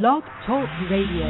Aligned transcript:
Blog 0.00 0.22
Talk 0.46 0.66
Radio. 0.90 1.28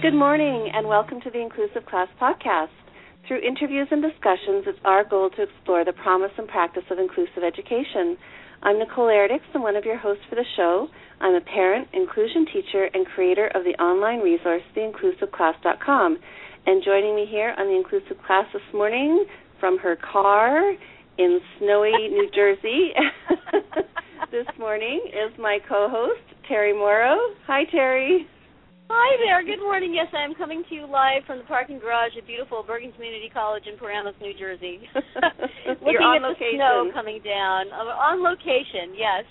Good 0.00 0.14
morning 0.14 0.70
and 0.72 0.86
welcome 0.86 1.20
to 1.22 1.30
the 1.30 1.40
Inclusive 1.40 1.84
Class 1.86 2.06
Podcast. 2.22 2.68
Through 3.26 3.40
interviews 3.40 3.88
and 3.90 4.00
discussions, 4.00 4.66
it's 4.68 4.78
our 4.84 5.02
goal 5.02 5.30
to 5.30 5.42
explore 5.42 5.84
the 5.84 5.92
promise 5.92 6.30
and 6.38 6.46
practice 6.46 6.84
of 6.92 7.00
inclusive 7.00 7.42
education. 7.44 8.16
I'm 8.60 8.78
Nicole 8.80 9.06
Eredics, 9.06 9.46
and 9.54 9.62
one 9.62 9.76
of 9.76 9.84
your 9.84 9.96
hosts 9.96 10.24
for 10.28 10.34
the 10.34 10.44
show. 10.56 10.88
I'm 11.20 11.34
a 11.34 11.40
parent, 11.40 11.88
inclusion 11.92 12.44
teacher, 12.46 12.88
and 12.92 13.06
creator 13.06 13.46
of 13.54 13.62
the 13.62 13.80
online 13.80 14.18
resource, 14.18 14.62
theinclusiveclass.com. 14.76 16.18
And 16.66 16.82
joining 16.84 17.14
me 17.14 17.24
here 17.30 17.54
on 17.56 17.66
the 17.68 17.76
Inclusive 17.76 18.16
Class 18.26 18.46
this 18.52 18.62
morning 18.74 19.26
from 19.60 19.78
her 19.78 19.96
car 19.96 20.72
in 21.18 21.38
snowy 21.58 21.92
New 22.10 22.28
Jersey 22.34 22.90
this 24.32 24.46
morning 24.58 25.02
is 25.06 25.38
my 25.38 25.58
co-host, 25.68 26.20
Terri 26.50 26.74
Mauro. 26.76 27.16
Hi, 27.46 27.62
Terri. 27.72 28.26
Hi 28.90 29.10
there. 29.20 29.44
Good 29.44 29.60
morning. 29.62 29.92
Yes, 29.92 30.08
I 30.16 30.24
am 30.24 30.34
coming 30.34 30.64
to 30.68 30.74
you 30.74 30.88
live 30.88 31.20
from 31.26 31.38
the 31.38 31.44
parking 31.44 31.78
garage 31.78 32.16
at 32.16 32.26
beautiful 32.26 32.64
Bergen 32.66 32.92
Community 32.92 33.28
College 33.28 33.64
in 33.68 33.76
Paramus, 33.76 34.14
New 34.20 34.32
Jersey. 34.32 34.80
Looking 35.84 36.00
at 36.00 36.24
location. 36.24 36.56
the 36.56 36.88
snow 36.88 36.90
coming 36.96 37.20
down. 37.20 37.68
Uh, 37.68 37.92
on 37.92 38.24
location, 38.24 38.96
yes. 38.96 39.28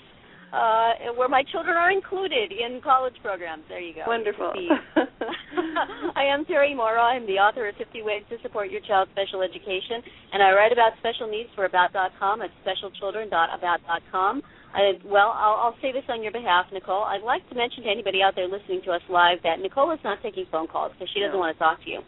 Uh, 0.53 1.11
where 1.17 1.27
my 1.27 1.43
children 1.51 1.75
are 1.75 1.91
included 1.91 2.53
in 2.53 2.79
college 2.85 3.15
programs. 3.21 3.63
There 3.67 3.81
you 3.81 3.93
go. 3.93 4.03
Wonderful. 4.07 4.53
I 6.15 6.23
am 6.23 6.45
Terri 6.45 6.75
Mauro. 6.75 7.01
I'm 7.01 7.25
the 7.25 7.41
author 7.41 7.67
of 7.67 7.75
50 7.75 8.01
Ways 8.03 8.23
to 8.29 8.37
Support 8.43 8.69
Your 8.71 8.79
Child's 8.81 9.11
Special 9.11 9.41
Education, 9.41 9.99
and 10.31 10.41
I 10.41 10.53
write 10.53 10.71
about 10.71 10.93
special 10.99 11.27
needs 11.27 11.49
for 11.53 11.65
About.com 11.65 12.41
at 12.43 12.51
specialchildren.about.com. 12.61 14.41
I, 14.73 14.99
well, 15.05 15.31
I'll, 15.35 15.71
I'll 15.71 15.77
say 15.81 15.91
this 15.91 16.03
on 16.09 16.21
your 16.21 16.31
behalf, 16.31 16.65
Nicole. 16.73 17.03
I'd 17.03 17.23
like 17.23 17.47
to 17.49 17.55
mention 17.55 17.83
to 17.83 17.89
anybody 17.89 18.21
out 18.21 18.35
there 18.35 18.47
listening 18.47 18.81
to 18.85 18.91
us 18.91 19.01
live 19.09 19.39
that 19.43 19.59
Nicole 19.59 19.91
is 19.91 19.99
not 20.03 20.19
taking 20.21 20.45
phone 20.51 20.67
calls 20.67 20.91
because 20.93 21.09
she 21.13 21.19
doesn't 21.19 21.33
No. 21.33 21.39
want 21.39 21.55
to 21.55 21.59
talk 21.59 21.81
to 21.83 21.89
you, 21.89 22.01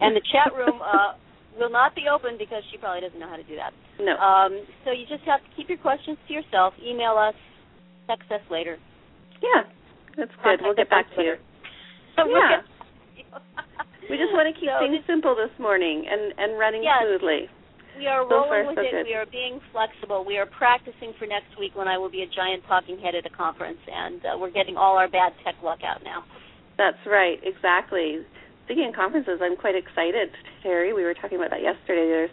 and 0.00 0.14
the 0.16 0.22
chat 0.32 0.54
room 0.54 0.80
uh, 0.80 1.14
will 1.58 1.70
not 1.70 1.94
be 1.94 2.06
open 2.10 2.36
because 2.38 2.62
she 2.70 2.78
probably 2.78 3.02
doesn't 3.02 3.18
know 3.18 3.28
how 3.28 3.36
to 3.36 3.44
do 3.46 3.56
that. 3.56 3.72
no. 4.00 4.14
Um, 4.16 4.64
so 4.84 4.90
you 4.92 5.04
just 5.10 5.22
have 5.26 5.40
to 5.42 5.50
keep 5.56 5.68
your 5.68 5.78
questions 5.78 6.16
to 6.28 6.32
yourself. 6.32 6.74
Email 6.82 7.18
us, 7.18 7.34
text 8.06 8.30
us 8.30 8.42
later. 8.50 8.78
yeah, 9.42 9.62
that's 10.16 10.32
good. 10.42 10.60
We'll 10.62 10.74
get 10.78 10.88
back 10.90 11.06
to 11.16 11.22
you. 11.22 11.34
So 12.16 12.24
we'll 12.30 12.38
Yeah. 12.40 12.62
get- 12.62 12.70
We 14.10 14.16
just 14.20 14.32
want 14.36 14.46
to 14.48 14.54
keep 14.60 14.68
So 14.68 14.78
things 14.84 15.00
simple 15.06 15.34
this 15.34 15.52
morning 15.58 16.04
and, 16.10 16.32
and 16.38 16.58
running 16.58 16.82
Yes. 16.84 17.02
smoothly. 17.08 17.48
We 17.96 18.06
are 18.06 18.22
So 18.28 18.34
rolling 18.34 18.50
far, 18.50 18.66
with 18.66 18.76
so 18.76 18.82
it. 18.82 18.90
good. 18.90 19.06
We 19.06 19.14
are 19.14 19.26
being 19.26 19.60
flexible. 19.72 20.24
We 20.26 20.38
are 20.38 20.46
practicing 20.46 21.12
for 21.18 21.26
next 21.26 21.56
week 21.58 21.74
when 21.74 21.88
I 21.88 21.98
will 21.98 22.10
be 22.10 22.22
a 22.22 22.26
giant 22.26 22.64
talking 22.66 22.98
head 22.98 23.14
at 23.14 23.24
a 23.26 23.30
conference, 23.30 23.78
and 23.86 24.20
uh, 24.24 24.38
we're 24.38 24.50
getting 24.50 24.76
all 24.76 24.96
our 24.96 25.08
bad 25.08 25.32
tech 25.44 25.54
luck 25.62 25.80
out 25.86 26.02
now. 26.02 26.24
That's 26.76 26.98
right, 27.06 27.38
exactly. 27.42 28.18
Speaking 28.66 28.88
of 28.88 28.94
conferences, 28.94 29.38
I'm 29.42 29.56
quite 29.56 29.76
excited, 29.76 30.30
Terri. 30.64 30.94
We 30.94 31.04
were 31.04 31.14
talking 31.14 31.38
about 31.38 31.50
that 31.50 31.62
yesterday. 31.62 32.08
There's 32.08 32.30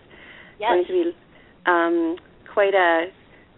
Yes. 0.59 0.69
going 0.69 0.85
to 0.85 0.93
be 0.93 1.15
um, 1.65 2.15
quite 2.53 2.73
a 2.75 3.07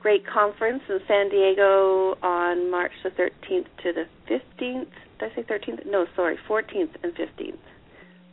great 0.01 0.23
conference 0.25 0.81
in 0.89 0.99
San 1.07 1.29
Diego 1.29 2.15
on 2.23 2.71
March 2.71 2.91
the 3.03 3.09
13th 3.11 3.67
to 3.83 3.91
the 3.91 4.05
15th. 4.29 4.87
Did 5.19 5.31
I 5.31 5.35
say 5.35 5.43
13th? 5.43 5.85
No, 5.85 6.05
sorry, 6.15 6.37
14th 6.47 6.95
and 7.03 7.13
15th. 7.15 7.59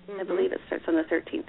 I 0.08 0.12
Mhm. 0.22 0.26
believe 0.26 0.52
it 0.52 0.60
starts 0.66 0.84
on 0.88 0.94
the 0.94 1.04
13th. 1.04 1.46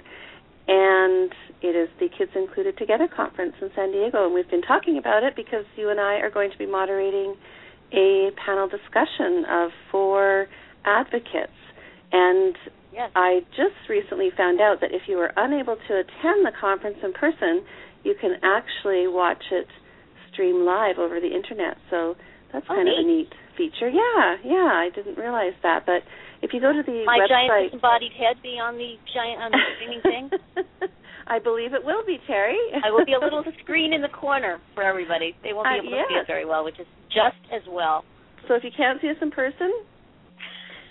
And 0.68 1.32
it 1.60 1.74
is 1.74 1.88
the 1.98 2.08
Kids 2.16 2.30
Included 2.34 2.78
Together 2.78 3.08
conference 3.14 3.54
in 3.60 3.70
San 3.74 3.92
Diego. 3.92 4.26
And 4.26 4.34
we've 4.34 4.48
been 4.50 4.62
talking 4.62 4.98
about 4.98 5.22
it 5.24 5.34
because 5.34 5.64
you 5.76 5.90
and 5.90 5.98
I 6.00 6.14
are 6.20 6.30
going 6.30 6.50
to 6.50 6.58
be 6.58 6.66
moderating 6.66 7.34
a 7.92 8.30
panel 8.44 8.68
discussion 8.68 9.44
of 9.50 9.70
four 9.90 10.46
advocates. 10.84 11.52
And 12.12 12.56
Yes. 12.92 13.10
I 13.16 13.40
just 13.56 13.88
recently 13.88 14.28
found 14.36 14.60
out 14.60 14.82
that 14.82 14.92
if 14.92 15.08
you 15.08 15.16
were 15.16 15.32
unable 15.34 15.76
to 15.76 15.92
attend 15.96 16.44
the 16.44 16.52
conference 16.60 16.98
in 17.02 17.14
person, 17.14 17.64
you 18.04 18.14
can 18.20 18.36
actually 18.42 19.08
watch 19.08 19.42
it 19.50 19.66
stream 20.30 20.66
live 20.66 20.98
over 20.98 21.18
the 21.18 21.32
internet. 21.34 21.78
So 21.88 22.16
that's 22.52 22.66
Oh, 22.68 22.74
kind 22.74 22.88
of 22.88 22.94
a 22.94 23.02
neat. 23.02 23.32
neat 23.32 23.34
feature. 23.56 23.88
Yeah, 23.88 24.36
yeah, 24.44 24.68
I 24.76 24.90
didn't 24.94 25.16
realize 25.16 25.54
that. 25.62 25.86
But 25.86 26.02
if 26.42 26.52
you 26.52 26.60
go 26.60 26.72
to 26.72 26.82
the 26.84 27.04
My 27.06 27.18
website, 27.18 27.28
giant 27.48 27.64
disembodied 27.72 28.12
head 28.12 28.36
be 28.42 28.58
on 28.58 28.76
the 28.76 28.96
giant 29.14 29.40
on 29.42 29.50
the 29.52 29.58
streaming 29.76 30.00
thing. 30.02 30.30
I 31.26 31.38
believe 31.38 31.72
it 31.72 31.84
will 31.84 32.02
be 32.04 32.18
Terri. 32.28 32.56
I 32.84 32.90
will 32.90 33.04
be 33.06 33.12
a 33.14 33.18
little 33.22 33.44
screen 33.62 33.92
in 33.92 34.02
the 34.02 34.08
corner 34.10 34.58
for 34.74 34.82
everybody. 34.82 35.34
They 35.42 35.52
won't 35.52 35.68
be 35.70 35.78
Uh, 35.78 35.82
able 35.82 35.90
to 35.90 36.04
see 36.10 36.18
us 36.18 36.26
very 36.26 36.44
well, 36.44 36.64
which 36.64 36.80
is 36.80 36.86
just 37.08 37.38
as 37.54 37.62
well. 37.70 38.04
So 38.48 38.54
if 38.54 38.64
you 38.64 38.70
can't 38.76 39.00
see 39.00 39.08
us 39.08 39.16
in 39.22 39.30
person, 39.30 39.72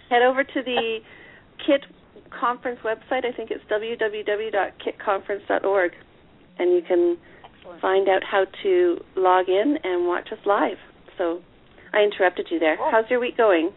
head 0.10 0.22
over 0.24 0.44
to 0.44 0.62
the 0.64 1.00
KIT 1.68 1.84
conference 2.32 2.80
website. 2.84 3.26
I 3.26 3.32
think 3.36 3.52
it's 3.52 3.64
www.kitconference.org, 3.70 5.92
and 6.60 6.72
you 6.72 6.82
can 6.88 7.18
Excellent. 7.44 7.82
find 7.82 8.08
out 8.08 8.24
how 8.24 8.46
to 8.64 9.04
log 9.18 9.50
in 9.50 9.78
and 9.84 10.08
watch 10.08 10.32
us 10.32 10.40
live. 10.46 10.78
So 11.18 11.42
I 11.94 12.04
interrupted 12.04 12.48
you 12.50 12.58
there. 12.60 12.78
Cool. 12.78 12.90
How's 12.90 13.10
your 13.10 13.20
week 13.20 13.36
going? 13.36 13.74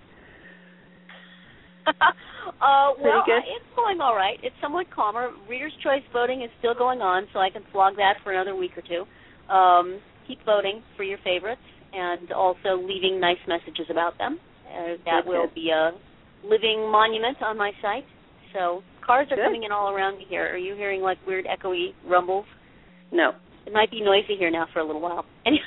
uh, 2.60 2.90
well. 3.02 3.22
I- 3.26 3.44
it's 3.56 3.70
going 3.76 4.00
all 4.00 4.14
right. 4.14 4.38
It's 4.42 4.54
somewhat 4.62 4.86
calmer. 4.94 5.30
Reader's 5.48 5.72
choice 5.82 6.02
voting 6.12 6.42
is 6.42 6.50
still 6.58 6.74
going 6.74 7.00
on, 7.00 7.26
so 7.32 7.38
I 7.40 7.50
can 7.50 7.62
flog 7.72 7.96
that 7.96 8.14
for 8.22 8.32
another 8.32 8.54
week 8.56 8.72
or 8.76 8.82
two. 8.82 9.04
Um, 9.52 10.00
keep 10.26 10.38
voting 10.44 10.82
for 10.96 11.02
your 11.04 11.18
favorites, 11.24 11.60
and 11.92 12.32
also 12.32 12.76
leaving 12.80 13.20
nice 13.20 13.38
messages 13.46 13.86
about 13.90 14.16
them. 14.18 14.38
Uh, 14.66 14.96
that 15.04 15.26
will 15.26 15.46
be 15.54 15.70
a 15.70 15.92
living 16.44 16.90
monument 16.90 17.36
on 17.42 17.56
my 17.56 17.72
site. 17.82 18.04
So 18.52 18.82
cars 19.04 19.28
are 19.30 19.36
Good. 19.36 19.44
coming 19.44 19.64
in 19.64 19.72
all 19.72 19.90
around 19.94 20.18
me 20.18 20.24
here. 20.28 20.46
Are 20.46 20.56
you 20.56 20.74
hearing 20.74 21.00
like 21.02 21.18
weird 21.26 21.46
echoey 21.46 21.92
rumbles? 22.08 22.46
No. 23.12 23.32
It 23.66 23.72
might 23.72 23.90
be 23.90 24.00
noisy 24.02 24.36
here 24.38 24.50
now 24.50 24.66
for 24.72 24.80
a 24.80 24.84
little 24.84 25.00
while. 25.00 25.24
Anyway, 25.46 25.60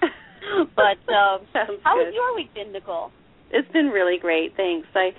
but 0.74 0.98
um, 1.12 1.46
how 1.84 1.96
good. 1.96 2.06
has 2.06 2.14
your 2.14 2.34
week 2.34 2.52
been, 2.54 2.72
Nicole? 2.72 3.10
It's 3.52 3.70
been 3.72 3.86
really 3.88 4.18
great. 4.20 4.56
Thanks. 4.56 4.88
I 4.94 5.10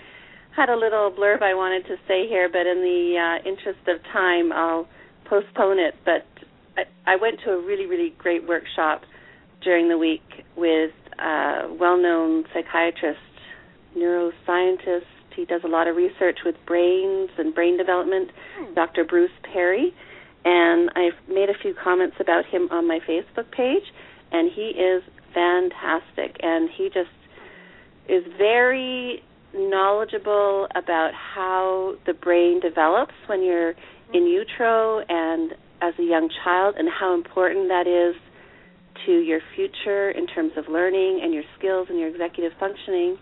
had 0.55 0.69
a 0.69 0.75
little 0.75 1.11
blurb 1.11 1.41
I 1.41 1.53
wanted 1.53 1.87
to 1.87 1.95
say 2.07 2.27
here, 2.27 2.49
but 2.51 2.67
in 2.67 2.81
the 2.81 3.17
uh, 3.17 3.49
interest 3.49 3.79
of 3.87 4.03
time, 4.11 4.51
I'll 4.51 4.87
postpone 5.25 5.79
it. 5.79 5.95
But 6.05 6.25
I, 6.77 7.13
I 7.13 7.15
went 7.15 7.39
to 7.45 7.51
a 7.51 7.61
really, 7.61 7.85
really 7.85 8.13
great 8.17 8.47
workshop 8.47 9.01
during 9.63 9.89
the 9.89 9.97
week 9.97 10.45
with 10.57 10.91
a 11.19 11.73
well-known 11.79 12.45
psychiatrist, 12.53 13.19
neuroscientist. 13.97 15.05
He 15.35 15.45
does 15.45 15.61
a 15.63 15.67
lot 15.67 15.87
of 15.87 15.95
research 15.95 16.39
with 16.45 16.55
brains 16.65 17.29
and 17.37 17.53
brain 17.55 17.77
development, 17.77 18.31
Hmm. 18.57 18.73
Dr. 18.73 19.05
Bruce 19.05 19.31
Perry. 19.53 19.93
And 20.43 20.89
I've 20.95 21.29
made 21.29 21.49
a 21.49 21.53
few 21.61 21.73
comments 21.81 22.17
about 22.19 22.45
him 22.45 22.67
on 22.71 22.87
my 22.87 22.99
Facebook 23.07 23.51
page, 23.51 23.83
and 24.31 24.51
he 24.51 24.71
is 24.71 25.03
fantastic. 25.33 26.35
And 26.41 26.69
he 26.75 26.89
just 26.89 27.09
is 28.09 28.23
very 28.37 29.23
knowledgeable 29.53 30.67
about 30.75 31.11
how 31.13 31.93
the 32.05 32.13
brain 32.13 32.59
develops 32.61 33.13
when 33.27 33.43
you're 33.43 33.73
in 34.13 34.25
utero 34.25 34.99
and 35.07 35.53
as 35.81 35.93
a 35.99 36.03
young 36.03 36.29
child 36.43 36.75
and 36.77 36.87
how 36.89 37.13
important 37.13 37.67
that 37.67 37.87
is 37.87 38.15
to 39.05 39.11
your 39.19 39.39
future 39.55 40.11
in 40.11 40.27
terms 40.27 40.51
of 40.57 40.65
learning 40.69 41.21
and 41.23 41.33
your 41.33 41.43
skills 41.57 41.87
and 41.89 41.97
your 41.99 42.09
executive 42.09 42.51
functioning 42.59 43.17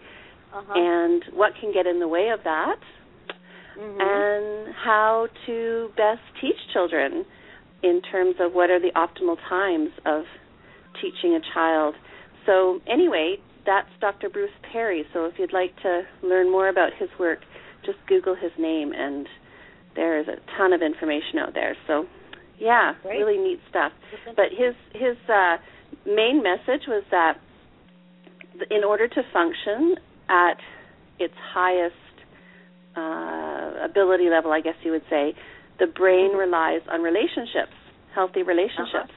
Uh-huh. 0.52 0.74
and 0.76 1.24
what 1.34 1.54
can 1.62 1.72
get 1.72 1.86
in 1.86 2.00
the 2.00 2.08
way 2.08 2.30
of 2.30 2.44
that 2.44 2.80
Mhm. 3.78 4.02
and 4.02 4.74
how 4.74 5.28
to 5.46 5.92
best 5.96 6.22
teach 6.42 6.58
children 6.74 7.24
in 7.84 8.02
terms 8.02 8.36
of 8.40 8.54
what 8.56 8.70
are 8.72 8.80
the 8.80 8.92
optimal 8.92 9.38
times 9.48 9.92
of 10.06 10.26
teaching 11.00 11.36
a 11.36 11.40
child. 11.54 11.96
So, 12.46 12.82
anyway, 12.88 13.40
that's 13.70 13.90
Dr. 14.02 14.30
Bruce 14.30 14.50
Perry. 14.74 15.06
So, 15.14 15.26
if 15.26 15.36
you'd 15.38 15.54
like 15.54 15.76
to 15.84 16.02
learn 16.24 16.52
more 16.52 16.70
about 16.70 16.90
his 16.98 17.10
work, 17.20 17.40
just 17.86 18.00
Google 18.08 18.36
his 18.36 18.52
name, 18.58 18.92
and 18.98 19.28
there 19.96 20.20
is 20.20 20.28
a 20.28 20.38
ton 20.58 20.74
of 20.74 20.82
information 20.82 21.38
out 21.38 21.54
there. 21.54 21.78
So, 21.86 22.06
yeah, 22.60 22.94
Great. 23.04 23.20
really 23.20 23.38
neat 23.38 23.60
stuff. 23.70 23.92
But 24.36 24.50
his 24.50 24.74
his 24.94 25.18
uh, 25.30 25.58
main 26.06 26.42
message 26.42 26.88
was 26.88 27.04
that 27.12 27.38
in 28.72 28.84
order 28.84 29.08
to 29.08 29.22
function 29.32 29.96
at 30.30 30.58
its 31.20 31.36
highest 31.54 31.94
uh, 32.98 33.86
ability 33.86 34.30
level, 34.30 34.52
I 34.52 34.62
guess 34.62 34.76
you 34.84 34.92
would 34.92 35.06
say, 35.10 35.36
the 35.80 35.88
brain 35.88 36.32
relies 36.32 36.82
on 36.92 37.02
relationships, 37.02 37.78
healthy 38.16 38.42
relationships. 38.42 39.14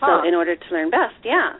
Huh. 0.00 0.20
So, 0.22 0.28
in 0.28 0.34
order 0.34 0.54
to 0.54 0.68
learn 0.70 0.90
best, 0.90 1.16
yeah. 1.24 1.54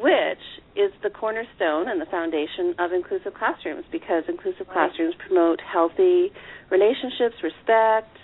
Which 0.00 0.40
is 0.76 0.90
the 1.02 1.10
cornerstone 1.10 1.88
and 1.88 2.00
the 2.00 2.08
foundation 2.10 2.74
of 2.78 2.92
inclusive 2.92 3.34
classrooms 3.34 3.84
because 3.92 4.24
inclusive 4.28 4.66
right. 4.68 4.88
classrooms 4.88 5.14
promote 5.26 5.60
healthy 5.60 6.32
relationships, 6.70 7.36
respect, 7.44 8.16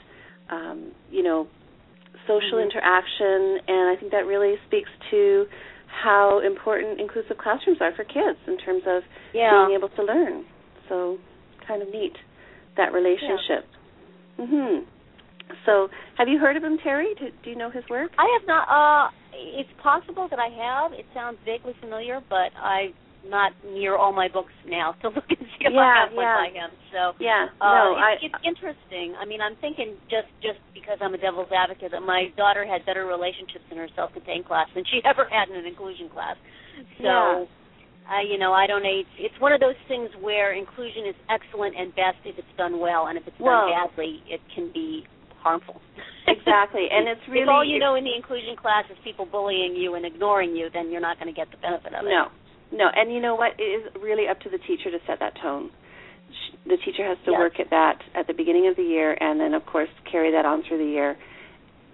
um, 0.50 0.93
you 1.11 1.23
know, 1.23 1.46
social 2.26 2.58
mm-hmm. 2.58 2.70
interaction, 2.70 3.61
and 3.69 3.93
I 3.93 3.96
think 4.00 4.11
that 4.12 4.26
really 4.26 4.56
speaks 4.67 4.88
to 5.11 5.46
how 5.87 6.40
important 6.44 7.00
inclusive 7.00 7.38
classrooms 7.38 7.79
are 7.81 7.94
for 7.94 8.05
kids 8.05 8.38
in 8.46 8.58
terms 8.58 8.82
of 8.87 9.02
yeah. 9.32 9.67
being 9.67 9.79
able 9.79 9.88
to 9.90 10.02
learn. 10.02 10.44
So, 10.88 11.19
kind 11.67 11.82
of 11.82 11.88
neat 11.88 12.17
that 12.76 12.93
relationship. 12.93 13.64
Yeah. 14.38 14.44
Mhm. 14.44 14.84
So, 15.64 15.88
have 16.19 16.28
you 16.28 16.38
heard 16.38 16.56
of 16.56 16.64
him, 16.64 16.78
Terri? 16.84 17.19
Do, 17.19 17.26
do 17.43 17.50
you 17.50 17.56
know 17.56 17.70
his 17.70 17.84
work? 17.90 18.10
I 18.19 18.26
have 18.38 18.46
not. 18.46 18.64
Uh, 18.66 19.10
it's 19.32 19.70
possible 19.82 20.28
that 20.31 20.38
I 20.38 20.48
have. 20.48 20.93
It 20.93 21.06
sounds 21.14 21.38
vaguely 21.44 21.75
familiar, 21.81 22.20
but 22.28 22.50
I'm 22.58 22.94
not 23.28 23.52
near 23.66 23.96
all 23.96 24.12
my 24.12 24.28
books 24.28 24.54
now 24.66 24.94
to 25.02 25.08
look 25.14 25.26
and 25.28 25.38
see 25.58 25.66
if 25.66 25.72
yeah, 25.75 25.81
I 25.81 26.06
have 26.06 26.12
yeah. 26.12 26.16
one 26.16 26.32
by 26.38 26.50
him. 26.54 26.70
So, 26.93 27.00
yeah, 27.19 27.46
uh, 27.60 27.75
no, 27.75 27.84
it's, 27.93 28.02
I, 28.02 28.10
it's 28.26 28.40
interesting. 28.46 29.14
I 29.19 29.26
mean, 29.26 29.40
I'm 29.40 29.56
thinking 29.60 29.94
just 30.10 30.31
just 30.43 30.58
because 30.75 30.98
I'm 31.00 31.14
a 31.14 31.19
devil's 31.19 31.50
advocate 31.50 31.93
that 31.93 32.02
my 32.02 32.31
daughter 32.37 32.66
had 32.66 32.87
better 32.87 33.06
relationships 33.06 33.66
in 33.70 33.76
her 33.76 33.88
self-contained 33.94 34.46
class 34.46 34.69
than 34.75 34.84
she 34.90 35.00
ever 35.10 35.26
had 35.28 35.50
in 35.50 35.56
an 35.56 35.66
inclusion 35.66 36.08
class. 36.08 36.37
So. 36.98 37.06
Yeah. 37.06 37.44
Uh, 38.06 38.22
you 38.22 38.38
know, 38.38 38.52
I 38.52 38.69
don't. 38.69 38.87
It's, 38.87 39.10
it's 39.19 39.34
one 39.40 39.50
of 39.50 39.58
those 39.58 39.75
things 39.88 40.08
where 40.22 40.54
inclusion 40.54 41.10
is 41.10 41.16
excellent 41.26 41.75
and 41.75 41.90
best 41.98 42.22
if 42.25 42.38
it's 42.38 42.54
done 42.56 42.78
well, 42.78 43.08
and 43.10 43.19
if 43.19 43.26
it's 43.26 43.37
done 43.37 43.66
badly, 43.66 44.22
it 44.31 44.38
can 44.54 44.70
be 44.72 45.02
harmful. 45.46 45.78
exactly, 46.26 46.90
and 46.90 47.06
it's 47.06 47.22
really 47.31 47.46
if 47.46 47.48
all 47.48 47.62
you 47.62 47.78
know 47.78 47.94
in 47.94 48.02
the 48.02 48.10
inclusion 48.10 48.58
class 48.58 48.84
is 48.90 48.98
people 49.06 49.26
bullying 49.26 49.78
you 49.78 49.94
and 49.94 50.02
ignoring 50.02 50.58
you, 50.58 50.66
then 50.75 50.90
you're 50.90 51.00
not 51.00 51.22
going 51.22 51.31
to 51.31 51.37
get 51.37 51.46
the 51.54 51.56
benefit 51.62 51.94
of 51.94 52.02
it. 52.02 52.10
No, 52.10 52.34
no, 52.75 52.90
and 52.90 53.14
you 53.14 53.22
know 53.22 53.38
what? 53.38 53.54
It 53.58 53.62
is 53.62 53.82
really 54.02 54.26
up 54.26 54.43
to 54.43 54.50
the 54.50 54.58
teacher 54.58 54.90
to 54.90 54.98
set 55.06 55.22
that 55.22 55.38
tone. 55.40 55.70
The 56.66 56.76
teacher 56.82 57.06
has 57.06 57.16
to 57.25 57.31
yes. 57.31 57.38
work 57.38 57.60
at 57.62 57.70
that 57.70 58.02
at 58.19 58.26
the 58.26 58.34
beginning 58.34 58.66
of 58.66 58.75
the 58.75 58.82
year, 58.82 59.14
and 59.14 59.38
then 59.38 59.54
of 59.54 59.64
course 59.64 59.88
carry 60.10 60.32
that 60.32 60.44
on 60.44 60.64
through 60.66 60.82
the 60.82 60.90
year. 60.90 61.16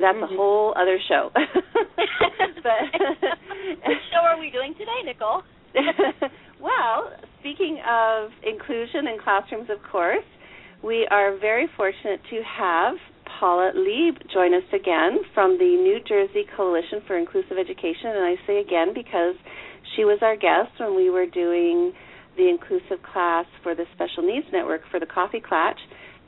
That's 0.01 0.17
mm-hmm. 0.17 0.33
a 0.33 0.37
whole 0.37 0.73
other 0.73 0.97
show. 1.09 1.29
but 1.37 2.81
Which 3.85 4.03
show 4.09 4.25
are 4.25 4.41
we 4.41 4.51
doing 4.51 4.73
today, 4.73 5.05
Nicole? 5.05 5.43
well, 6.61 7.13
speaking 7.41 7.81
of 7.89 8.31
inclusion 8.43 9.07
in 9.07 9.19
classrooms, 9.23 9.69
of 9.69 9.79
course, 9.91 10.25
we 10.83 11.07
are 11.11 11.39
very 11.39 11.69
fortunate 11.77 12.21
to 12.31 12.41
have 12.43 12.97
Paula 13.39 13.73
Lieb 13.75 14.17
join 14.33 14.55
us 14.55 14.67
again 14.73 15.21
from 15.35 15.59
the 15.59 15.65
New 15.65 16.01
Jersey 16.07 16.45
Coalition 16.57 17.03
for 17.07 17.17
Inclusive 17.17 17.59
Education. 17.59 18.11
And 18.11 18.25
I 18.25 18.35
say 18.47 18.61
again 18.61 18.95
because 18.95 19.35
she 19.97 20.05
was 20.05 20.19
our 20.23 20.37
guest 20.37 20.79
when 20.79 20.97
we 20.97 21.11
were 21.11 21.27
doing 21.27 21.93
the 22.37 22.49
inclusive 22.49 23.03
class 23.03 23.47
for 23.63 23.75
the 23.75 23.85
Special 23.95 24.23
Needs 24.23 24.47
Network 24.53 24.83
for 24.91 24.99
the 24.99 25.07
Coffee 25.07 25.41
Klatch. 25.41 25.79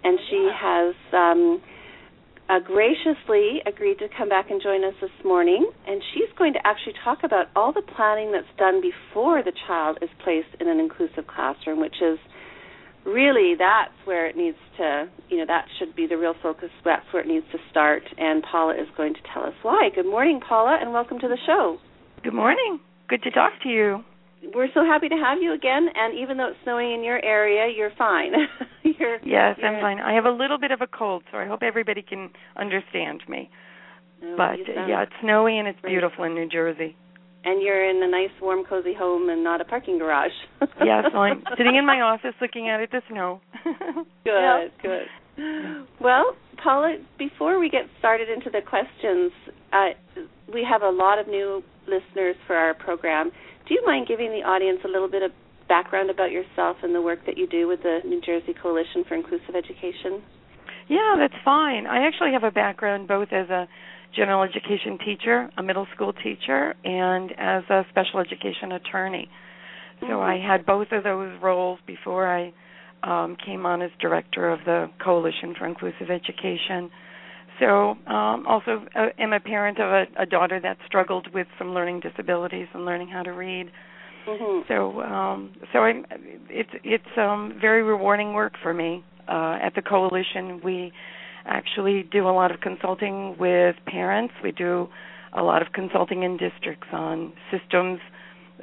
And 0.03 0.19
she 0.29 0.51
has 0.53 0.95
um, 1.12 1.62
uh, 2.49 2.59
graciously 2.61 3.62
agreed 3.67 3.99
to 3.99 4.09
come 4.17 4.29
back 4.29 4.50
and 4.50 4.61
join 4.62 4.85
us 4.85 4.95
this 5.00 5.25
morning. 5.25 5.71
And 5.87 6.03
she's 6.12 6.29
going 6.37 6.53
to 6.55 6.61
actually 6.67 6.95
talk 7.03 7.25
about 7.25 7.47
all 7.57 7.73
the 7.73 7.83
planning 7.97 8.33
that's 8.33 8.53
done 8.59 8.83
before 8.83 9.43
the 9.43 9.53
child 9.67 9.99
is 10.03 10.11
placed 10.23 10.53
in 10.61 10.69
an 10.69 10.79
inclusive 10.79 11.27
classroom, 11.27 11.81
which 11.81 12.03
is 12.03 12.19
really 13.06 13.55
that's 13.59 13.95
where 14.05 14.27
it 14.27 14.37
needs 14.37 14.56
to, 14.79 15.09
you 15.29 15.39
know, 15.39 15.45
that 15.47 15.67
should 15.79 15.95
be 15.95 16.06
the 16.06 16.17
real 16.17 16.35
focus. 16.43 16.71
That's 16.85 17.05
where 17.12 17.23
it 17.23 17.29
needs 17.29 17.47
to 17.53 17.59
start. 17.71 18.03
And 18.19 18.43
Paula 18.43 18.75
is 18.75 18.89
going 18.97 19.15
to 19.15 19.21
tell 19.33 19.45
us 19.45 19.55
why. 19.62 19.91
Good 19.95 20.06
morning, 20.06 20.41
Paula, 20.47 20.79
and 20.81 20.93
welcome 20.93 21.19
to 21.21 21.29
the 21.29 21.39
show. 21.47 21.79
Good 22.23 22.35
morning. 22.35 22.81
Good 23.09 23.23
to 23.23 23.31
talk 23.31 23.53
to 23.62 23.69
you. 23.69 24.05
We're 24.55 24.69
so 24.75 24.85
happy 24.85 25.09
to 25.09 25.17
have 25.17 25.39
you 25.41 25.55
again. 25.55 25.89
And 25.95 26.19
even 26.19 26.37
though 26.37 26.49
it's 26.49 26.59
snowing 26.65 26.93
in 26.93 27.05
your 27.05 27.23
area, 27.25 27.73
you're 27.75 27.93
fine. 27.97 28.33
you're, 28.83 29.17
yes, 29.25 29.57
you're, 29.59 29.67
I'm 29.67 29.81
fine. 29.81 30.00
I 30.00 30.15
have 30.15 30.25
a 30.25 30.31
little 30.31 30.59
bit 30.59 30.71
of 30.71 30.81
a 30.81 30.87
cold, 30.87 31.23
so 31.33 31.39
I 31.39 31.47
hope 31.47 31.62
everybody 31.62 32.03
can 32.03 32.31
understand 32.57 33.23
me. 33.29 33.50
Oh, 34.23 34.35
but 34.37 34.61
uh, 34.61 34.87
yeah, 34.87 35.03
it's 35.03 35.12
snowy 35.23 35.59
and 35.59 35.69
it's 35.69 35.81
beautiful 35.83 36.25
in 36.25 36.35
New 36.35 36.49
Jersey 36.49 36.97
and 37.44 37.62
you're 37.62 37.88
in 37.88 38.02
a 38.02 38.11
nice, 38.11 38.31
warm, 38.41 38.64
cozy 38.64 38.94
home 38.94 39.29
and 39.29 39.44
not 39.44 39.61
a 39.61 39.64
parking 39.64 39.99
garage. 39.99 40.32
yes, 40.61 41.05
well, 41.12 41.23
I'm 41.23 41.43
sitting 41.58 41.76
in 41.76 41.87
my 41.87 42.00
office 42.00 42.35
looking 42.41 42.69
out 42.69 42.81
at 42.81 42.91
the 42.91 43.02
snow. 43.11 43.41
good, 43.64 43.75
yeah. 44.26 44.67
good. 44.82 45.87
Well, 46.00 46.37
Paula, 46.62 46.96
before 47.19 47.58
we 47.58 47.69
get 47.69 47.82
started 47.99 48.29
into 48.29 48.50
the 48.50 48.61
questions, 48.61 49.32
uh, 49.73 49.91
we 50.52 50.67
have 50.69 50.82
a 50.82 50.91
lot 50.91 51.19
of 51.19 51.26
new 51.26 51.62
listeners 51.87 52.37
for 52.46 52.56
our 52.56 52.75
program. 52.75 53.31
Do 53.69 53.75
you 53.75 53.82
mind 53.85 54.06
giving 54.06 54.31
the 54.31 54.47
audience 54.47 54.81
a 54.85 54.88
little 54.88 55.11
bit 55.11 55.23
of 55.23 55.32
background 55.69 56.11
about 56.11 56.31
yourself 56.31 56.76
and 56.82 56.94
the 56.94 57.02
work 57.02 57.20
that 57.26 57.37
you 57.37 57.47
do 57.47 57.67
with 57.67 57.82
the 57.82 58.00
New 58.05 58.20
Jersey 58.20 58.55
Coalition 58.61 59.05
for 59.08 59.14
Inclusive 59.14 59.56
Education? 59.56 60.23
Yeah, 60.88 61.17
that's 61.19 61.35
fine. 61.44 61.87
I 61.87 62.06
actually 62.06 62.32
have 62.32 62.44
a 62.44 62.50
background 62.50 63.08
both 63.08 63.29
as 63.32 63.49
a 63.49 63.67
general 64.16 64.43
education 64.43 64.99
teacher, 65.05 65.50
a 65.56 65.62
middle 65.62 65.87
school 65.94 66.12
teacher, 66.12 66.75
and 66.84 67.32
as 67.38 67.64
a 67.70 67.84
special 67.90 68.20
education 68.20 68.72
attorney. 68.72 69.28
So 70.00 70.06
mm-hmm. 70.06 70.20
I 70.20 70.38
had 70.46 70.66
both 70.66 70.88
of 70.93 71.05
those 71.05 71.32
roles 71.43 71.78
before 71.87 72.26
I 72.26 72.52
um, 73.02 73.37
came 73.44 73.66
on 73.66 73.82
as 73.82 73.90
director 74.00 74.50
of 74.50 74.61
the 74.64 74.90
Coalition 75.02 75.55
for 75.58 75.66
Inclusive 75.66 76.11
Education. 76.11 76.90
So 77.61 77.96
um, 78.06 78.46
also 78.46 78.84
uh, 78.96 79.06
am 79.19 79.32
a 79.32 79.40
parent 79.40 79.78
of 79.78 79.90
a, 79.90 80.22
a 80.22 80.26
daughter 80.26 80.58
that 80.61 80.78
struggled 80.87 81.32
with 81.32 81.46
some 81.58 81.72
learning 81.72 82.00
disabilities 82.00 82.66
and 82.75 82.84
learning 82.84 83.08
how 83.08 83.22
to 83.22 83.31
read. 83.31 83.70
Mm-hmm. 84.28 84.61
So 84.69 85.00
um, 85.02 85.52
so 85.72 85.81
I'm 85.81 86.05
it's 86.49 86.70
it's 86.82 87.05
um, 87.16 87.58
very 87.61 87.82
rewarding 87.82 88.32
work 88.32 88.55
for 88.62 88.72
me. 88.75 89.05
Uh, 89.28 89.56
at 89.62 89.75
the 89.75 89.82
coalition, 89.82 90.61
we 90.62 90.93
actually 91.46 92.02
do 92.11 92.29
a 92.29 92.31
lot 92.32 92.50
of 92.50 92.61
consulting 92.61 93.37
with 93.38 93.76
parents. 93.87 94.35
We 94.43 94.52
do 94.52 94.88
a 95.32 95.43
lot 95.43 95.62
of 95.62 95.73
consulting 95.73 96.23
in 96.23 96.37
districts 96.37 96.87
on 96.93 97.32
systems 97.50 98.00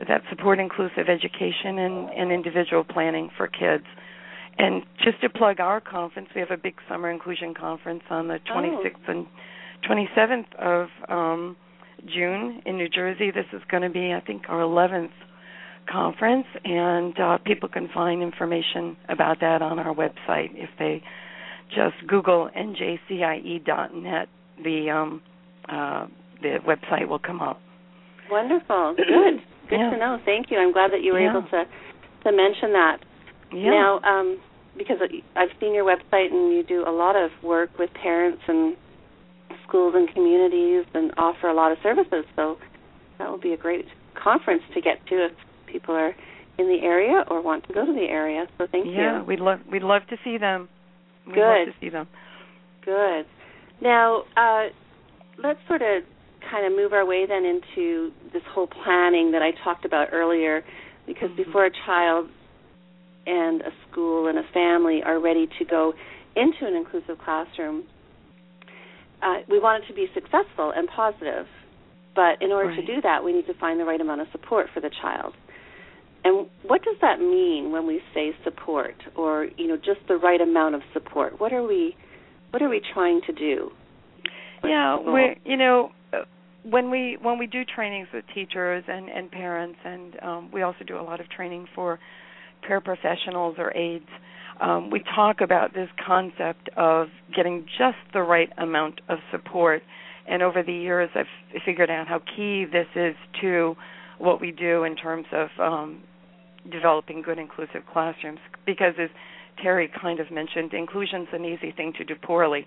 that 0.07 0.21
support 0.29 0.59
inclusive 0.59 1.09
education 1.09 1.77
and, 1.77 2.09
and 2.09 2.31
individual 2.31 2.83
planning 2.83 3.29
for 3.35 3.47
kids. 3.47 3.83
And 4.57 4.83
just 5.03 5.19
to 5.21 5.29
plug 5.29 5.59
our 5.59 5.81
conference, 5.81 6.29
we 6.33 6.41
have 6.41 6.51
a 6.51 6.57
big 6.57 6.75
summer 6.87 7.09
inclusion 7.09 7.53
conference 7.53 8.03
on 8.09 8.27
the 8.27 8.39
26th 8.53 8.91
oh. 9.07 9.11
and 9.11 9.27
27th 9.89 10.55
of 10.59 10.87
um, 11.09 11.57
June 12.05 12.61
in 12.65 12.77
New 12.77 12.89
Jersey. 12.89 13.31
This 13.31 13.45
is 13.53 13.61
going 13.69 13.83
to 13.83 13.89
be, 13.89 14.13
I 14.13 14.21
think, 14.25 14.43
our 14.49 14.61
11th 14.61 15.11
conference, 15.91 16.45
and 16.63 17.19
uh, 17.19 17.37
people 17.39 17.67
can 17.67 17.89
find 17.93 18.21
information 18.21 18.95
about 19.09 19.39
that 19.41 19.61
on 19.61 19.79
our 19.79 19.93
website 19.93 20.49
if 20.53 20.69
they 20.77 21.01
just 21.73 22.07
Google 22.07 22.49
njcie.net. 22.55 24.27
The 24.63 24.89
um, 24.89 25.21
uh, 25.67 26.07
the 26.41 26.57
website 26.67 27.07
will 27.07 27.19
come 27.19 27.41
up. 27.41 27.59
Wonderful. 28.29 28.95
Good. 28.97 29.41
Good 29.69 29.79
yeah. 29.79 29.89
to 29.89 29.97
know. 29.97 30.17
Thank 30.25 30.51
you. 30.51 30.57
I'm 30.57 30.73
glad 30.73 30.91
that 30.91 31.01
you 31.01 31.13
were 31.13 31.21
yeah. 31.21 31.31
able 31.31 31.43
to 31.43 31.63
to 32.23 32.31
mention 32.31 32.73
that. 32.73 32.97
Yeah. 33.53 33.71
Now, 33.71 33.99
um, 34.01 34.39
because 34.77 34.97
I've 35.35 35.49
seen 35.59 35.73
your 35.73 35.85
website 35.85 36.31
and 36.31 36.53
you 36.53 36.63
do 36.67 36.83
a 36.87 36.91
lot 36.91 37.15
of 37.15 37.31
work 37.43 37.77
with 37.77 37.89
parents 37.93 38.41
and 38.47 38.75
schools 39.67 39.93
and 39.95 40.11
communities 40.13 40.85
and 40.93 41.11
offer 41.17 41.47
a 41.47 41.53
lot 41.53 41.71
of 41.71 41.77
services. 41.83 42.25
So 42.35 42.57
that 43.17 43.29
will 43.29 43.39
be 43.39 43.53
a 43.53 43.57
great 43.57 43.85
conference 44.21 44.63
to 44.73 44.81
get 44.81 45.05
to 45.07 45.25
if 45.25 45.31
people 45.67 45.95
are 45.95 46.15
in 46.57 46.67
the 46.67 46.79
area 46.85 47.23
or 47.29 47.41
want 47.41 47.67
to 47.67 47.73
go 47.73 47.85
to 47.85 47.93
the 47.93 48.07
area. 48.09 48.45
So 48.57 48.67
thank 48.71 48.85
yeah, 48.85 48.91
you. 48.91 48.97
Yeah, 48.97 49.23
we'd 49.23 49.39
love 49.39 49.59
we'd 49.69 49.83
love 49.83 50.03
to 50.09 50.17
see 50.23 50.37
them. 50.37 50.69
We'd 51.25 51.35
Good. 51.35 51.65
to 51.65 51.71
see 51.79 51.89
them. 51.89 52.07
Good. 52.83 53.25
Now, 53.81 54.23
uh, 54.35 54.67
let's 55.41 55.59
sort 55.67 55.81
of 55.81 56.03
kind 56.49 56.65
of 56.65 56.73
move 56.73 56.93
our 56.93 57.05
way 57.05 57.25
then 57.27 57.45
into 57.45 58.11
this 58.33 58.41
whole 58.49 58.67
planning 58.67 59.31
that 59.31 59.41
I 59.41 59.51
talked 59.63 59.85
about 59.85 60.09
earlier, 60.11 60.63
because 61.05 61.29
mm-hmm. 61.29 61.43
before 61.43 61.65
a 61.65 61.71
child 61.85 62.29
and 63.27 63.61
a 63.61 63.69
school 63.89 64.27
and 64.27 64.39
a 64.39 64.43
family 64.53 65.01
are 65.03 65.19
ready 65.19 65.47
to 65.59 65.65
go 65.65 65.93
into 66.35 66.65
an 66.65 66.75
inclusive 66.75 67.17
classroom, 67.23 67.83
uh, 69.21 69.37
we 69.49 69.59
want 69.59 69.83
it 69.83 69.87
to 69.87 69.93
be 69.93 70.07
successful 70.13 70.73
and 70.75 70.87
positive. 70.87 71.45
But 72.15 72.41
in 72.41 72.51
order 72.51 72.69
right. 72.69 72.79
to 72.79 72.85
do 72.85 73.01
that, 73.01 73.23
we 73.23 73.31
need 73.31 73.47
to 73.47 73.53
find 73.53 73.79
the 73.79 73.85
right 73.85 74.01
amount 74.01 74.21
of 74.21 74.27
support 74.31 74.67
for 74.73 74.81
the 74.81 74.89
child. 75.01 75.33
And 76.23 76.47
what 76.67 76.83
does 76.83 76.97
that 77.01 77.19
mean 77.19 77.71
when 77.71 77.87
we 77.87 78.01
say 78.13 78.31
support, 78.43 78.95
or 79.15 79.47
you 79.57 79.67
know, 79.67 79.77
just 79.77 79.99
the 80.07 80.17
right 80.17 80.39
amount 80.39 80.75
of 80.75 80.81
support? 80.93 81.39
What 81.39 81.51
are 81.51 81.63
we, 81.63 81.95
what 82.51 82.61
are 82.61 82.69
we 82.69 82.81
trying 82.93 83.21
to 83.25 83.33
do? 83.33 83.71
Yeah, 84.63 84.99
we 84.99 85.35
you 85.43 85.57
know 85.57 85.91
when 86.63 86.91
we 86.91 87.17
when 87.21 87.39
we 87.39 87.47
do 87.47 87.63
trainings 87.65 88.07
with 88.13 88.23
teachers 88.33 88.83
and 88.87 89.09
and 89.09 89.31
parents, 89.31 89.79
and 89.83 90.15
um, 90.21 90.51
we 90.53 90.61
also 90.61 90.83
do 90.85 90.99
a 90.99 91.01
lot 91.01 91.19
of 91.19 91.29
training 91.29 91.67
for 91.73 91.99
paraprofessionals 92.69 93.57
or 93.57 93.75
aides. 93.75 94.05
Um, 94.59 94.91
we 94.91 95.01
talk 95.15 95.41
about 95.41 95.73
this 95.73 95.89
concept 96.05 96.69
of 96.77 97.07
getting 97.35 97.65
just 97.79 97.97
the 98.13 98.21
right 98.21 98.49
amount 98.57 99.01
of 99.09 99.17
support. 99.31 99.81
And 100.27 100.43
over 100.43 100.61
the 100.61 100.73
years, 100.73 101.09
I've 101.15 101.25
figured 101.65 101.89
out 101.89 102.07
how 102.07 102.19
key 102.35 102.65
this 102.71 102.85
is 102.95 103.15
to 103.41 103.75
what 104.19 104.39
we 104.39 104.51
do 104.51 104.83
in 104.83 104.95
terms 104.95 105.25
of 105.31 105.49
um, 105.59 106.03
developing 106.69 107.21
good 107.21 107.39
inclusive 107.39 107.83
classrooms. 107.91 108.39
Because 108.65 108.93
as 108.99 109.09
Terri 109.63 109.87
kind 110.01 110.19
of 110.19 110.31
mentioned, 110.31 110.73
inclusion's 110.73 111.27
an 111.33 111.45
easy 111.45 111.71
thing 111.71 111.93
to 111.97 112.03
do 112.03 112.15
poorly. 112.15 112.65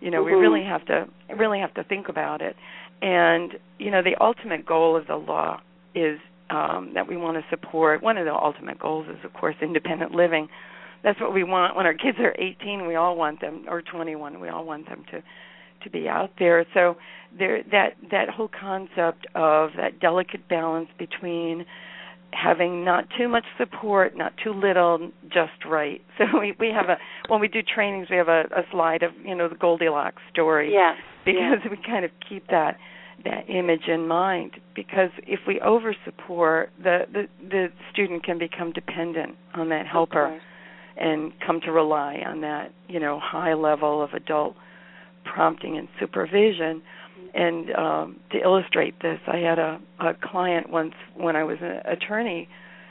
You 0.00 0.10
know, 0.10 0.24
mm-hmm. 0.24 0.34
we 0.34 0.40
really 0.40 0.64
have 0.64 0.84
to 0.86 1.06
really 1.36 1.60
have 1.60 1.74
to 1.74 1.84
think 1.84 2.08
about 2.08 2.40
it. 2.42 2.56
And 3.02 3.52
you 3.78 3.90
know, 3.90 4.02
the 4.02 4.16
ultimate 4.20 4.66
goal 4.66 4.96
of 4.96 5.06
the 5.06 5.16
law 5.16 5.60
is 5.94 6.18
um, 6.50 6.92
that 6.94 7.08
we 7.08 7.16
want 7.16 7.36
to 7.36 7.44
support. 7.50 8.02
One 8.02 8.16
of 8.16 8.24
the 8.24 8.34
ultimate 8.34 8.78
goals 8.78 9.06
is, 9.08 9.18
of 9.24 9.32
course, 9.32 9.56
independent 9.60 10.12
living. 10.12 10.48
That's 11.02 11.20
what 11.20 11.34
we 11.34 11.44
want 11.44 11.76
when 11.76 11.86
our 11.86 11.94
kids 11.94 12.18
are 12.18 12.34
18. 12.38 12.86
We 12.86 12.96
all 12.96 13.16
want 13.16 13.40
them, 13.40 13.66
or 13.68 13.82
21. 13.82 14.40
We 14.40 14.48
all 14.48 14.64
want 14.64 14.88
them 14.88 15.04
to 15.12 15.22
to 15.84 15.90
be 15.90 16.08
out 16.08 16.30
there. 16.38 16.66
So 16.74 16.96
there, 17.38 17.62
that 17.70 17.90
that 18.10 18.28
whole 18.28 18.48
concept 18.48 19.26
of 19.34 19.70
that 19.76 20.00
delicate 20.00 20.48
balance 20.48 20.88
between 20.98 21.64
having 22.36 22.84
not 22.84 23.04
too 23.16 23.28
much 23.28 23.44
support, 23.58 24.16
not 24.16 24.32
too 24.42 24.52
little, 24.52 25.10
just 25.28 25.64
right. 25.68 26.00
So 26.18 26.24
we 26.40 26.54
we 26.58 26.68
have 26.68 26.88
a 26.88 26.96
when 27.28 27.40
we 27.40 27.48
do 27.48 27.60
trainings, 27.62 28.08
we 28.10 28.16
have 28.16 28.28
a, 28.28 28.44
a 28.56 28.62
slide 28.70 29.02
of 29.02 29.12
you 29.24 29.34
know 29.34 29.48
the 29.48 29.54
Goldilocks 29.54 30.22
story. 30.32 30.72
Yeah. 30.72 30.94
Because 31.24 31.58
we 31.70 31.76
kind 31.84 32.04
of 32.04 32.10
keep 32.28 32.46
that 32.48 32.76
that 33.24 33.48
image 33.48 33.88
in 33.88 34.06
mind 34.06 34.52
because 34.74 35.10
if 35.26 35.40
we 35.46 35.60
over 35.60 35.94
support 36.04 36.70
the, 36.82 37.00
the 37.12 37.24
the 37.48 37.66
student 37.92 38.24
can 38.24 38.38
become 38.38 38.72
dependent 38.72 39.34
on 39.54 39.68
that 39.70 39.86
helper 39.86 40.40
and 40.96 41.32
come 41.44 41.60
to 41.60 41.72
rely 41.72 42.22
on 42.26 42.40
that 42.42 42.72
you 42.88 43.00
know 43.00 43.18
high 43.22 43.54
level 43.54 44.02
of 44.02 44.10
adult 44.12 44.54
prompting 45.24 45.76
and 45.76 45.88
supervision 45.98 46.82
and 47.36 47.70
um 47.74 48.20
to 48.30 48.38
illustrate 48.38 49.00
this 49.00 49.20
i 49.26 49.36
had 49.36 49.58
a 49.58 49.78
a 50.00 50.14
client 50.22 50.70
once 50.70 50.94
when 51.14 51.36
i 51.36 51.44
was 51.44 51.58
an 51.60 51.80
attorney 51.86 52.48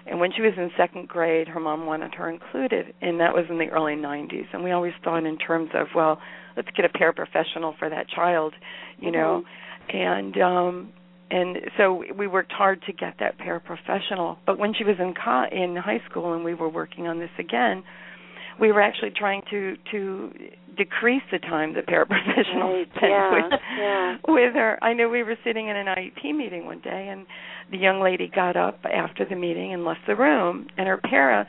and 0.08 0.20
when 0.20 0.32
she 0.36 0.42
was 0.42 0.54
in 0.58 0.70
second 0.78 1.08
grade 1.08 1.48
her 1.48 1.60
mom 1.60 1.86
wanted 1.86 2.14
her 2.14 2.30
included 2.30 2.94
and 3.02 3.20
that 3.20 3.34
was 3.34 3.46
in 3.50 3.58
the 3.58 3.68
early 3.70 3.96
90s 3.96 4.46
and 4.54 4.64
we 4.64 4.72
always 4.72 4.94
thought 5.04 5.26
in 5.26 5.38
terms 5.38 5.70
of 5.74 5.88
well 5.96 6.20
let's 6.56 6.70
get 6.76 6.86
a 6.86 6.90
paraprofessional 6.90 7.78
for 7.78 7.90
that 7.90 8.08
child 8.08 8.54
you 9.00 9.12
mm-hmm. 9.12 9.18
know 9.18 9.44
and 9.90 10.38
um 10.38 10.94
and 11.32 11.58
so 11.76 12.04
we 12.16 12.28
worked 12.28 12.52
hard 12.52 12.84
to 12.84 12.94
get 12.94 13.16
that 13.20 13.40
paraprofessional. 13.40 14.38
But 14.46 14.60
when 14.60 14.76
she 14.76 14.84
was 14.84 14.98
in 15.00 15.16
co- 15.16 15.48
in 15.52 15.76
high 15.76 16.02
school 16.08 16.34
and 16.34 16.44
we 16.44 16.54
were 16.54 16.70
working 16.70 17.08
on 17.08 17.20
this 17.20 17.32
again 17.40 17.84
we 18.60 18.72
were 18.72 18.82
actually 18.82 19.12
trying 19.12 19.42
to 19.50 19.76
to 19.92 20.32
decrease 20.78 21.24
the 21.32 21.40
time 21.40 21.74
the 21.74 21.82
paraprofessional 21.82 22.74
right. 22.74 22.88
spent 22.96 23.12
yeah. 23.12 23.32
with 23.32 23.60
yeah. 23.78 24.18
with 24.28 24.54
her. 24.54 24.80
I 24.84 24.94
know 24.94 25.10
we 25.10 25.24
were 25.24 25.38
sitting 25.44 25.68
in 25.68 25.76
an 25.76 25.88
IEP 25.88 26.36
meeting 26.36 26.66
one 26.66 26.80
day, 26.82 27.08
and 27.12 27.26
the 27.72 27.78
young 27.78 28.02
lady 28.02 28.30
got 28.34 28.56
up 28.56 28.80
after 28.86 29.26
the 29.26 29.36
meeting 29.36 29.74
and 29.74 29.86
left 29.86 30.02
the 30.08 30.16
room, 30.16 30.68
and 30.78 30.88
her 30.88 30.98
para 30.98 31.48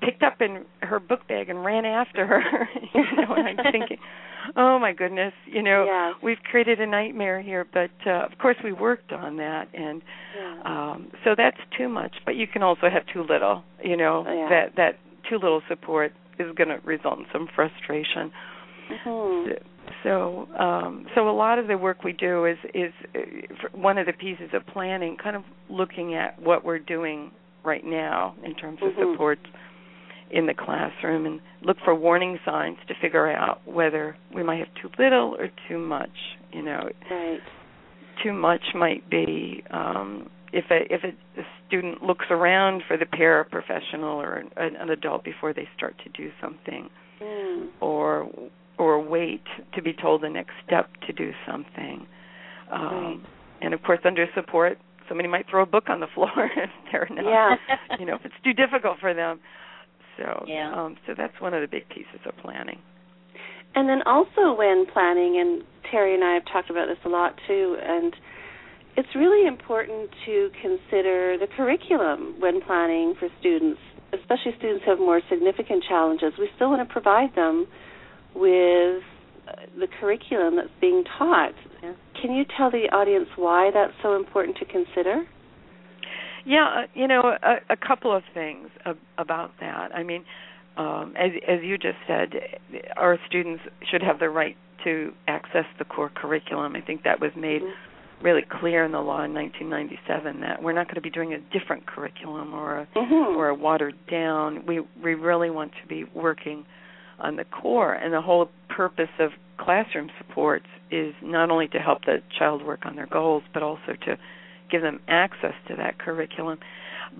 picked 0.00 0.22
up 0.22 0.40
in 0.40 0.64
her 0.80 0.98
book 0.98 1.26
bag 1.28 1.48
and 1.48 1.64
ran 1.64 1.84
after 1.84 2.26
her. 2.26 2.40
you 2.94 3.02
know, 3.16 3.34
and 3.34 3.48
I'm 3.48 3.72
thinking, 3.72 3.98
oh 4.56 4.78
my 4.78 4.92
goodness, 4.92 5.32
you 5.46 5.62
know, 5.62 5.84
yeah. 5.86 6.12
we've 6.22 6.42
created 6.50 6.80
a 6.80 6.86
nightmare 6.86 7.40
here. 7.40 7.66
But 7.72 7.90
uh, 8.06 8.26
of 8.26 8.38
course, 8.38 8.56
we 8.64 8.72
worked 8.72 9.12
on 9.12 9.36
that, 9.36 9.68
and 9.74 10.02
yeah. 10.36 10.62
um, 10.64 11.10
so 11.24 11.34
that's 11.36 11.58
too 11.78 11.88
much. 11.88 12.16
But 12.24 12.36
you 12.36 12.46
can 12.46 12.62
also 12.62 12.88
have 12.92 13.04
too 13.12 13.24
little. 13.28 13.62
You 13.82 13.96
know, 13.96 14.24
yeah. 14.26 14.48
that 14.50 14.76
that 14.76 14.98
too 15.28 15.36
little 15.36 15.62
support 15.68 16.12
is 16.38 16.54
going 16.56 16.68
to 16.68 16.78
result 16.84 17.18
in 17.18 17.26
some 17.32 17.48
frustration. 17.54 18.32
Mm-hmm. 18.90 19.52
So, 20.02 20.48
um, 20.58 21.06
so 21.14 21.28
a 21.28 21.32
lot 21.32 21.58
of 21.58 21.66
the 21.68 21.76
work 21.76 22.02
we 22.04 22.12
do 22.12 22.44
is 22.44 22.56
is 22.74 22.92
uh, 23.14 23.18
one 23.72 23.98
of 23.98 24.06
the 24.06 24.12
pieces 24.12 24.50
of 24.52 24.66
planning, 24.66 25.16
kind 25.22 25.36
of 25.36 25.42
looking 25.68 26.14
at 26.14 26.40
what 26.40 26.64
we're 26.64 26.78
doing 26.78 27.30
right 27.64 27.84
now 27.84 28.34
in 28.44 28.54
terms 28.54 28.78
of 28.82 28.90
mm-hmm. 28.90 29.12
support 29.12 29.38
in 30.30 30.46
the 30.46 30.54
classroom, 30.54 31.26
and 31.26 31.40
look 31.62 31.76
for 31.84 31.94
warning 31.94 32.38
signs 32.44 32.78
to 32.88 32.94
figure 33.00 33.30
out 33.30 33.60
whether 33.66 34.16
we 34.34 34.42
might 34.42 34.58
have 34.58 34.68
too 34.80 34.88
little 34.98 35.36
or 35.38 35.50
too 35.68 35.78
much. 35.78 36.10
You 36.52 36.62
know, 36.62 36.88
right. 37.10 37.40
too 38.22 38.32
much 38.32 38.62
might 38.74 39.08
be 39.10 39.62
um, 39.70 40.30
if 40.52 40.64
a 40.70 40.92
if 40.92 41.02
a, 41.04 41.40
a 41.40 41.44
student 41.66 42.02
looks 42.02 42.26
around 42.30 42.82
for 42.86 42.96
the 42.96 43.06
paraprofessional 43.06 44.14
or 44.14 44.44
an, 44.56 44.76
an 44.76 44.90
adult 44.90 45.24
before 45.24 45.52
they 45.52 45.68
start 45.76 45.96
to 46.04 46.10
do 46.10 46.30
something, 46.40 46.88
mm. 47.20 47.68
or 47.80 48.30
or 48.78 49.00
wait 49.00 49.42
to 49.74 49.82
be 49.82 49.92
told 49.92 50.22
the 50.22 50.28
next 50.28 50.52
step 50.66 50.90
to 51.06 51.12
do 51.12 51.32
something. 51.46 52.06
Um, 52.70 52.80
right. 52.80 53.20
And 53.60 53.74
of 53.74 53.82
course, 53.82 54.00
under 54.04 54.26
support, 54.34 54.78
somebody 55.08 55.28
might 55.28 55.48
throw 55.48 55.62
a 55.62 55.66
book 55.66 55.84
on 55.88 56.00
the 56.00 56.06
floor 56.14 56.50
if 56.56 56.70
they're 56.90 57.08
not, 57.10 57.58
yeah. 57.68 57.96
you 57.98 58.06
know, 58.06 58.16
if 58.16 58.24
it's 58.24 58.34
too 58.44 58.52
difficult 58.52 58.98
for 59.00 59.14
them. 59.14 59.40
So, 60.18 60.44
yeah. 60.46 60.72
um, 60.74 60.96
so 61.06 61.14
that's 61.16 61.38
one 61.40 61.54
of 61.54 61.62
the 61.62 61.68
big 61.68 61.88
pieces 61.88 62.20
of 62.26 62.36
planning. 62.42 62.78
And 63.74 63.88
then 63.88 64.02
also 64.04 64.54
when 64.54 64.84
planning, 64.92 65.38
and 65.40 65.62
Terri 65.90 66.14
and 66.14 66.22
I 66.22 66.34
have 66.34 66.44
talked 66.52 66.70
about 66.70 66.88
this 66.88 66.98
a 67.04 67.08
lot 67.08 67.34
too, 67.46 67.76
and 67.80 68.14
it's 68.96 69.08
really 69.14 69.46
important 69.46 70.10
to 70.26 70.50
consider 70.60 71.38
the 71.38 71.46
curriculum 71.56 72.36
when 72.38 72.60
planning 72.60 73.14
for 73.18 73.28
students, 73.40 73.80
especially 74.12 74.52
students 74.58 74.84
who 74.84 74.90
have 74.90 74.98
more 74.98 75.20
significant 75.30 75.84
challenges. 75.88 76.32
We 76.38 76.48
still 76.56 76.68
want 76.68 76.86
to 76.86 76.92
provide 76.92 77.34
them 77.34 77.66
with 78.34 79.02
the 79.78 79.88
curriculum 80.00 80.56
that's 80.56 80.68
being 80.80 81.04
taught. 81.18 81.54
Yeah. 81.82 81.94
Can 82.20 82.34
you 82.34 82.44
tell 82.56 82.70
the 82.70 82.88
audience 82.92 83.28
why 83.36 83.70
that's 83.72 83.94
so 84.02 84.16
important 84.16 84.56
to 84.58 84.64
consider? 84.64 85.24
Yeah, 86.44 86.82
uh, 86.82 86.86
you 86.94 87.06
know, 87.06 87.22
a, 87.22 87.72
a 87.72 87.76
couple 87.76 88.14
of 88.14 88.22
things 88.34 88.68
about 89.16 89.52
that. 89.60 89.94
I 89.94 90.02
mean, 90.02 90.24
um, 90.76 91.14
as 91.16 91.30
as 91.46 91.58
you 91.62 91.78
just 91.78 91.98
said, 92.06 92.32
our 92.96 93.18
students 93.28 93.62
should 93.90 94.02
have 94.02 94.18
the 94.18 94.28
right 94.28 94.56
to 94.84 95.12
access 95.28 95.66
the 95.78 95.84
core 95.84 96.10
curriculum. 96.14 96.74
I 96.74 96.80
think 96.80 97.04
that 97.04 97.20
was 97.20 97.30
made 97.36 97.62
mm-hmm. 97.62 97.91
Really 98.22 98.42
clear 98.60 98.84
in 98.84 98.92
the 98.92 99.00
law 99.00 99.22
in 99.24 99.34
1997 99.34 100.40
that 100.40 100.62
we're 100.62 100.72
not 100.72 100.86
going 100.86 100.96
to 100.96 101.00
be 101.00 101.10
doing 101.10 101.34
a 101.34 101.58
different 101.58 101.86
curriculum 101.86 102.54
or 102.54 102.80
a 102.80 102.88
mm-hmm. 102.96 103.36
or 103.36 103.48
a 103.48 103.54
watered 103.54 103.94
down. 104.10 104.64
We 104.66 104.80
we 105.02 105.14
really 105.14 105.50
want 105.50 105.72
to 105.82 105.88
be 105.88 106.04
working 106.14 106.64
on 107.18 107.36
the 107.36 107.44
core, 107.44 107.94
and 107.94 108.12
the 108.12 108.20
whole 108.20 108.48
purpose 108.68 109.10
of 109.18 109.30
classroom 109.58 110.10
supports 110.18 110.66
is 110.90 111.14
not 111.22 111.50
only 111.50 111.68
to 111.68 111.78
help 111.78 112.04
the 112.04 112.18
child 112.38 112.64
work 112.64 112.80
on 112.84 112.96
their 112.96 113.06
goals, 113.06 113.42
but 113.54 113.62
also 113.62 113.94
to 114.04 114.16
give 114.70 114.82
them 114.82 115.00
access 115.08 115.54
to 115.68 115.76
that 115.76 115.98
curriculum. 115.98 116.58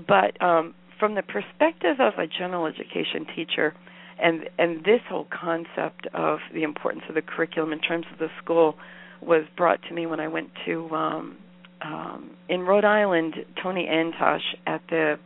But 0.09 0.40
um, 0.42 0.75
from 0.99 1.14
the 1.14 1.23
perspective 1.23 1.97
of 2.00 2.14
a 2.18 2.26
general 2.26 2.66
education 2.66 3.26
teacher, 3.35 3.75
and 4.23 4.49
and 4.59 4.85
this 4.85 5.00
whole 5.09 5.26
concept 5.30 6.06
of 6.14 6.38
the 6.52 6.62
importance 6.62 7.04
of 7.09 7.14
the 7.14 7.23
curriculum 7.23 7.73
in 7.73 7.80
terms 7.80 8.06
of 8.12 8.18
the 8.18 8.28
school 8.42 8.76
was 9.23 9.45
brought 9.57 9.81
to 9.88 9.95
me 9.95 10.07
when 10.07 10.21
I 10.21 10.29
went 10.29 10.50
to 10.67 10.88
um, 10.91 11.37
um, 11.81 12.31
in 12.49 12.61
Rhode 12.62 12.85
Island. 12.85 13.35
Tony 13.62 13.88
Antosh 13.91 14.41
at 14.67 14.83
the 14.91 15.19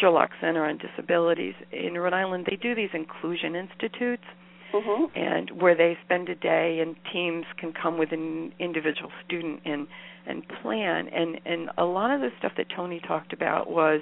Sherlock 0.00 0.30
Center 0.40 0.64
on 0.64 0.78
Disabilities 0.78 1.54
in 1.72 1.94
Rhode 1.94 2.12
Island, 2.12 2.46
they 2.48 2.56
do 2.56 2.74
these 2.74 2.90
inclusion 2.92 3.54
institutes, 3.54 4.24
mm-hmm. 4.72 5.18
and 5.18 5.50
where 5.60 5.74
they 5.74 5.96
spend 6.04 6.28
a 6.28 6.34
day 6.34 6.80
and 6.80 6.96
teams 7.12 7.44
can 7.58 7.72
come 7.72 7.98
with 7.98 8.12
an 8.12 8.52
individual 8.58 9.10
student 9.24 9.60
and 9.64 9.86
and 10.26 10.42
plan. 10.62 11.08
And 11.08 11.40
and 11.44 11.70
a 11.76 11.84
lot 11.84 12.10
of 12.10 12.20
the 12.20 12.30
stuff 12.38 12.52
that 12.56 12.66
Tony 12.74 13.00
talked 13.06 13.32
about 13.32 13.70
was 13.70 14.00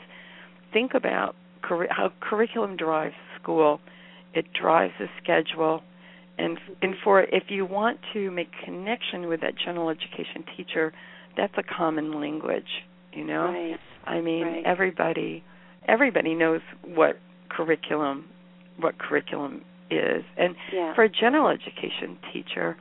think 0.73 0.95
about 0.95 1.35
cur- 1.63 1.89
how 1.91 2.13
curriculum 2.21 2.77
drives 2.77 3.15
school. 3.41 3.81
It 4.35 4.47
drives 4.59 4.95
the 4.99 5.09
schedule, 5.23 5.83
and 6.39 6.59
and 6.81 6.95
for 7.05 7.23
if 7.23 7.45
you 7.49 7.65
want 7.65 7.99
to 8.13 8.31
make 8.31 8.49
connection 8.65 9.29
with 9.29 9.41
that 9.41 9.55
general 9.63 9.91
education 9.91 10.45
teacher, 10.57 10.93
that's 11.37 11.55
a 11.57 11.63
common 11.63 12.21
language. 12.21 12.85
You 13.13 13.25
know, 13.25 13.45
right. 13.45 13.79
I 14.05 14.21
mean 14.21 14.47
right. 14.47 14.63
everybody 14.65 15.45
everybody 15.87 16.35
knows 16.35 16.61
what 16.85 17.19
curriculum 17.49 18.27
what 18.79 18.99
curriculum 18.99 19.63
is 19.91 20.25
and 20.39 20.55
yeah. 20.73 20.95
for 20.95 21.05
a 21.05 21.09
general 21.09 21.49
education 21.49 22.17
teacher 22.33 22.77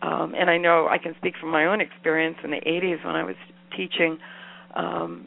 um 0.00 0.34
and 0.38 0.48
I 0.48 0.58
know 0.58 0.86
I 0.88 0.98
can 0.98 1.14
speak 1.18 1.34
from 1.40 1.50
my 1.50 1.66
own 1.66 1.80
experience 1.80 2.36
in 2.44 2.50
the 2.50 2.60
80s 2.60 3.04
when 3.04 3.16
I 3.16 3.24
was 3.24 3.34
teaching 3.76 4.18
um 4.76 5.26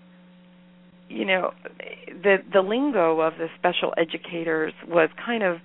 you 1.10 1.26
know 1.26 1.52
the 2.24 2.38
the 2.52 2.62
lingo 2.62 3.20
of 3.20 3.34
the 3.38 3.48
special 3.58 3.94
educators 3.98 4.74
was 4.88 5.10
kind 5.24 5.44
of 5.44 5.58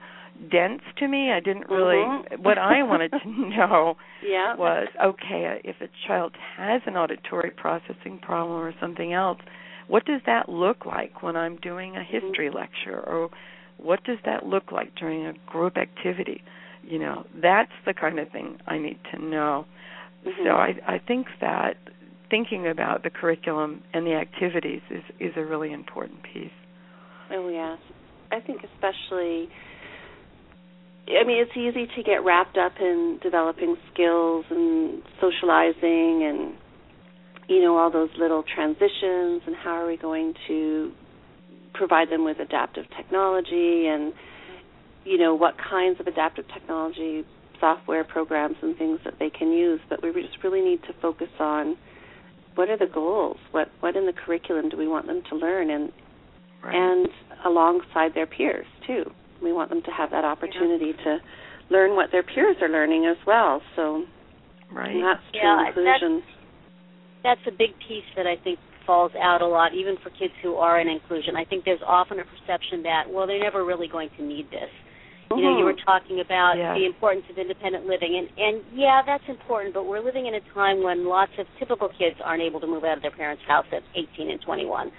dense 0.50 0.82
to 0.98 1.08
me 1.08 1.30
I 1.30 1.40
didn't 1.40 1.68
really 1.68 1.96
mm-hmm. 1.96 2.42
what 2.42 2.58
I 2.58 2.82
wanted 2.82 3.10
to 3.10 3.18
know 3.28 3.96
yeah. 4.26 4.56
was 4.56 4.88
okay 5.02 5.60
if 5.64 5.76
a 5.80 5.88
child 6.06 6.34
has 6.56 6.82
an 6.86 6.96
auditory 6.96 7.50
processing 7.50 8.18
problem 8.22 8.60
or 8.60 8.74
something 8.80 9.12
else 9.12 9.38
what 9.88 10.04
does 10.04 10.20
that 10.26 10.48
look 10.48 10.86
like 10.86 11.22
when 11.22 11.36
I'm 11.36 11.56
doing 11.56 11.96
a 11.96 12.04
history 12.04 12.48
mm-hmm. 12.48 12.56
lecture 12.56 13.00
or 13.00 13.30
what 13.76 14.04
does 14.04 14.18
that 14.24 14.46
look 14.46 14.72
like 14.72 14.94
during 14.94 15.26
a 15.26 15.32
group 15.46 15.76
activity 15.76 16.42
you 16.82 16.98
know 16.98 17.26
that's 17.42 17.72
the 17.86 17.94
kind 17.94 18.18
of 18.18 18.30
thing 18.30 18.58
I 18.66 18.78
need 18.78 18.98
to 19.12 19.22
know 19.22 19.66
mm-hmm. 20.26 20.44
so 20.44 20.50
I 20.50 20.74
I 20.86 20.98
think 20.98 21.26
that 21.40 21.74
thinking 22.30 22.68
about 22.68 23.02
the 23.02 23.10
curriculum 23.10 23.82
and 23.92 24.06
the 24.06 24.14
activities 24.14 24.80
is 24.90 25.02
is 25.18 25.32
a 25.36 25.44
really 25.44 25.72
important 25.72 26.22
piece. 26.22 26.50
Oh 27.30 27.48
yes, 27.48 27.78
I 28.32 28.40
think 28.40 28.62
especially. 28.62 29.50
I 31.18 31.24
mean, 31.24 31.42
it's 31.42 31.56
easy 31.56 31.88
to 31.96 32.02
get 32.02 32.24
wrapped 32.24 32.56
up 32.56 32.72
in 32.80 33.18
developing 33.22 33.76
skills 33.92 34.44
and 34.50 35.02
socializing 35.20 36.22
and 36.22 36.54
you 37.48 37.60
know 37.60 37.76
all 37.76 37.90
those 37.90 38.10
little 38.16 38.44
transitions 38.44 39.42
and 39.46 39.56
how 39.56 39.72
are 39.72 39.86
we 39.86 39.96
going 39.96 40.34
to 40.46 40.92
provide 41.74 42.10
them 42.10 42.24
with 42.24 42.38
adaptive 42.38 42.84
technology 42.96 43.86
and 43.88 44.12
you 45.04 45.18
know 45.18 45.34
what 45.34 45.56
kinds 45.58 45.98
of 45.98 46.06
adaptive 46.06 46.44
technology 46.54 47.24
software 47.58 48.04
programs 48.04 48.56
and 48.62 48.76
things 48.78 49.00
that 49.04 49.14
they 49.18 49.30
can 49.30 49.50
use. 49.50 49.80
But 49.88 50.02
we 50.02 50.12
just 50.22 50.42
really 50.44 50.62
need 50.62 50.82
to 50.84 50.94
focus 51.02 51.28
on 51.40 51.76
what 52.54 52.70
are 52.70 52.78
the 52.78 52.86
goals? 52.86 53.38
What 53.50 53.68
what 53.80 53.96
in 53.96 54.06
the 54.06 54.12
curriculum 54.12 54.68
do 54.68 54.76
we 54.76 54.86
want 54.86 55.06
them 55.08 55.22
to 55.30 55.36
learn? 55.36 55.70
And 55.70 55.92
right. 56.62 56.74
and 56.74 57.08
alongside 57.44 58.14
their 58.14 58.26
peers 58.26 58.66
too 58.86 59.10
we 59.42 59.52
want 59.52 59.70
them 59.70 59.82
to 59.82 59.90
have 59.90 60.10
that 60.10 60.24
opportunity 60.24 60.92
yeah. 60.96 61.04
to 61.04 61.18
learn 61.70 61.94
what 61.94 62.10
their 62.12 62.22
peers 62.22 62.56
are 62.60 62.68
learning 62.68 63.06
as 63.06 63.16
well 63.26 63.62
so 63.76 64.04
right 64.72 64.96
that's 65.02 65.24
true 65.32 65.40
yeah, 65.42 65.68
inclusion 65.68 66.22
that's, 66.22 66.40
that's 67.22 67.54
a 67.54 67.56
big 67.56 67.70
piece 67.86 68.08
that 68.16 68.26
I 68.26 68.36
think 68.42 68.58
falls 68.86 69.12
out 69.22 69.42
a 69.42 69.46
lot, 69.46 69.74
even 69.74 69.96
for 70.02 70.10
kids 70.10 70.32
who 70.42 70.56
are 70.56 70.80
in 70.80 70.88
inclusion. 70.88 71.36
I 71.36 71.44
think 71.44 71.64
there's 71.64 71.82
often 71.86 72.18
a 72.18 72.24
perception 72.24 72.82
that, 72.82 73.04
well, 73.08 73.26
they're 73.26 73.38
never 73.38 73.64
really 73.64 73.88
going 73.88 74.10
to 74.16 74.22
need 74.24 74.50
this. 74.50 74.72
Mm-hmm. 75.30 75.38
You 75.38 75.44
know, 75.44 75.58
you 75.58 75.64
were 75.64 75.78
talking 75.86 76.18
about 76.18 76.54
yeah. 76.58 76.74
the 76.74 76.86
importance 76.86 77.24
of 77.30 77.38
independent 77.38 77.86
living, 77.86 78.18
and 78.18 78.26
and 78.36 78.64
yeah, 78.74 79.00
that's 79.06 79.22
important. 79.28 79.74
But 79.74 79.86
we're 79.86 80.02
living 80.02 80.26
in 80.26 80.34
a 80.34 80.40
time 80.52 80.82
when 80.82 81.06
lots 81.06 81.30
of 81.38 81.46
typical 81.58 81.88
kids 81.88 82.18
aren't 82.24 82.42
able 82.42 82.58
to 82.58 82.66
move 82.66 82.82
out 82.82 82.96
of 82.96 83.02
their 83.02 83.14
parents' 83.14 83.42
house 83.46 83.66
at 83.70 83.82
18 83.94 84.28
and 84.28 84.40
21. 84.42 84.90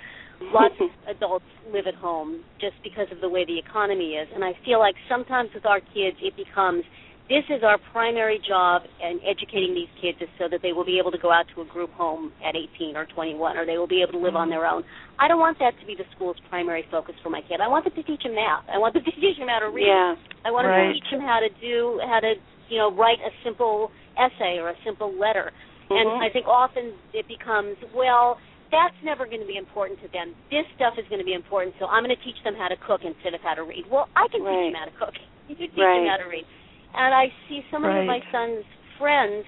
Lots 0.54 0.76
of 0.82 0.90
adults 1.08 1.46
live 1.72 1.86
at 1.88 1.96
home 1.96 2.44
just 2.60 2.76
because 2.84 3.08
of 3.12 3.22
the 3.22 3.30
way 3.30 3.46
the 3.46 3.60
economy 3.60 4.18
is, 4.18 4.28
and 4.34 4.44
I 4.44 4.54
feel 4.66 4.80
like 4.80 4.96
sometimes 5.08 5.50
with 5.54 5.66
our 5.66 5.80
kids, 5.80 6.18
it 6.22 6.36
becomes 6.36 6.84
this 7.32 7.48
is 7.48 7.64
our 7.64 7.80
primary 7.96 8.44
job 8.44 8.84
and 9.00 9.22
educating 9.24 9.72
these 9.72 9.88
kids 10.04 10.20
is 10.20 10.28
so 10.36 10.52
that 10.52 10.60
they 10.60 10.74
will 10.76 10.84
be 10.84 11.00
able 11.00 11.16
to 11.16 11.18
go 11.18 11.32
out 11.32 11.46
to 11.56 11.62
a 11.62 11.66
group 11.66 11.90
home 11.96 12.34
at 12.44 12.60
18 12.76 12.98
or 12.98 13.08
21 13.08 13.56
or 13.56 13.66
they 13.66 13.78
will 13.78 13.88
be 13.88 14.04
able 14.04 14.20
to 14.20 14.24
live 14.24 14.36
on 14.36 14.50
their 14.50 14.68
own. 14.68 14.84
I 15.16 15.30
don't 15.30 15.40
want 15.40 15.58
that 15.60 15.72
to 15.80 15.86
be 15.88 15.96
the 15.96 16.04
school's 16.14 16.36
primary 16.50 16.84
focus 16.92 17.16
for 17.24 17.30
my 17.30 17.40
kid. 17.48 17.62
I 17.64 17.70
want 17.70 17.86
them 17.86 17.96
to 17.96 18.04
teach 18.04 18.24
them 18.24 18.36
math. 18.36 18.68
I 18.68 18.78
want 18.78 18.94
them 18.96 19.08
to 19.08 19.12
teach 19.16 19.40
them 19.40 19.48
how 19.48 19.64
to 19.64 19.72
read. 19.72 19.88
Yeah. 19.88 20.16
I 20.44 20.52
want 20.52 20.68
right. 20.68 20.92
to 20.92 20.94
teach 20.94 21.08
them 21.08 21.22
how 21.22 21.40
to 21.40 21.48
do 21.64 22.02
how 22.04 22.20
to, 22.20 22.34
you 22.68 22.78
know, 22.78 22.92
write 22.92 23.24
a 23.24 23.32
simple 23.48 23.92
essay 24.20 24.60
or 24.60 24.70
a 24.70 24.76
simple 24.84 25.16
letter. 25.16 25.56
Mm-hmm. 25.88 25.96
And 25.96 26.08
I 26.20 26.28
think 26.34 26.48
often 26.48 27.00
it 27.14 27.32
becomes, 27.32 27.80
well, 27.96 28.40
that's 28.72 28.96
never 29.04 29.28
going 29.28 29.44
to 29.44 29.48
be 29.48 29.60
important 29.60 30.00
to 30.02 30.08
them. 30.10 30.34
This 30.50 30.66
stuff 30.80 30.96
is 30.96 31.06
going 31.12 31.20
to 31.20 31.28
be 31.28 31.36
important, 31.36 31.76
so 31.78 31.86
I'm 31.92 32.04
going 32.04 32.16
to 32.16 32.24
teach 32.24 32.40
them 32.48 32.56
how 32.56 32.72
to 32.72 32.80
cook 32.80 33.04
instead 33.04 33.36
of 33.36 33.44
how 33.44 33.54
to 33.54 33.64
read. 33.68 33.86
Well, 33.92 34.08
I 34.16 34.32
can 34.32 34.42
right. 34.42 34.56
teach 34.56 34.74
them 34.74 34.80
how 34.80 34.88
to 34.88 34.98
cook. 34.98 35.16
You 35.50 35.58
can 35.58 35.68
teach 35.68 35.84
right. 35.84 36.00
them 36.00 36.08
how 36.08 36.24
to 36.24 36.30
read 36.32 36.48
and 36.94 37.14
I 37.14 37.28
see 37.48 37.62
some 37.72 37.84
right. 37.84 38.02
of 38.02 38.08
my 38.08 38.20
son's 38.32 38.66
friends 39.00 39.46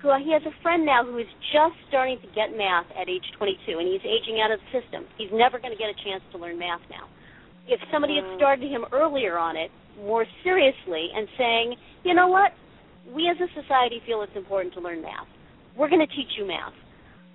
who 0.00 0.12
he 0.20 0.32
has 0.32 0.42
a 0.44 0.54
friend 0.62 0.84
now 0.84 1.04
who 1.04 1.16
is 1.18 1.30
just 1.48 1.74
starting 1.88 2.20
to 2.20 2.28
get 2.36 2.52
math 2.52 2.86
at 2.92 3.08
age 3.08 3.24
22 3.38 3.78
and 3.78 3.88
he's 3.88 4.04
aging 4.04 4.38
out 4.44 4.52
of 4.52 4.60
the 4.60 4.68
system. 4.68 5.08
He's 5.16 5.32
never 5.32 5.58
going 5.58 5.72
to 5.72 5.80
get 5.80 5.88
a 5.88 5.96
chance 6.04 6.22
to 6.32 6.38
learn 6.38 6.58
math 6.58 6.84
now. 6.90 7.08
If 7.66 7.80
somebody 7.90 8.20
had 8.20 8.36
started 8.36 8.68
him 8.68 8.84
earlier 8.92 9.38
on 9.38 9.56
it 9.56 9.72
more 10.04 10.26
seriously 10.42 11.08
and 11.14 11.26
saying, 11.38 11.76
"You 12.04 12.12
know 12.12 12.28
what? 12.28 12.52
We 13.08 13.28
as 13.30 13.40
a 13.40 13.48
society 13.56 14.02
feel 14.04 14.20
it's 14.20 14.36
important 14.36 14.74
to 14.74 14.80
learn 14.80 15.00
math. 15.00 15.28
We're 15.74 15.88
going 15.88 16.04
to 16.06 16.14
teach 16.14 16.36
you 16.36 16.46
math." 16.46 16.76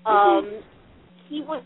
Mm-hmm. 0.06 0.08
Um 0.08 0.62
he 1.30 1.42
would 1.48 1.64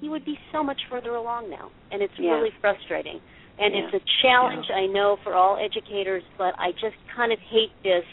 he 0.00 0.08
would 0.08 0.24
be 0.24 0.38
so 0.52 0.62
much 0.62 0.80
further 0.90 1.14
along 1.14 1.50
now 1.50 1.70
and 1.90 2.02
it's 2.02 2.12
yeah. 2.18 2.30
really 2.30 2.50
frustrating 2.60 3.20
and 3.58 3.74
yeah. 3.74 3.80
it's 3.82 3.94
a 3.94 4.02
challenge 4.22 4.66
yeah. 4.70 4.76
I 4.76 4.86
know 4.86 5.18
for 5.22 5.34
all 5.34 5.58
educators, 5.58 6.22
but 6.38 6.54
I 6.58 6.70
just 6.72 6.96
kind 7.14 7.32
of 7.32 7.38
hate 7.50 7.74
this. 7.82 8.06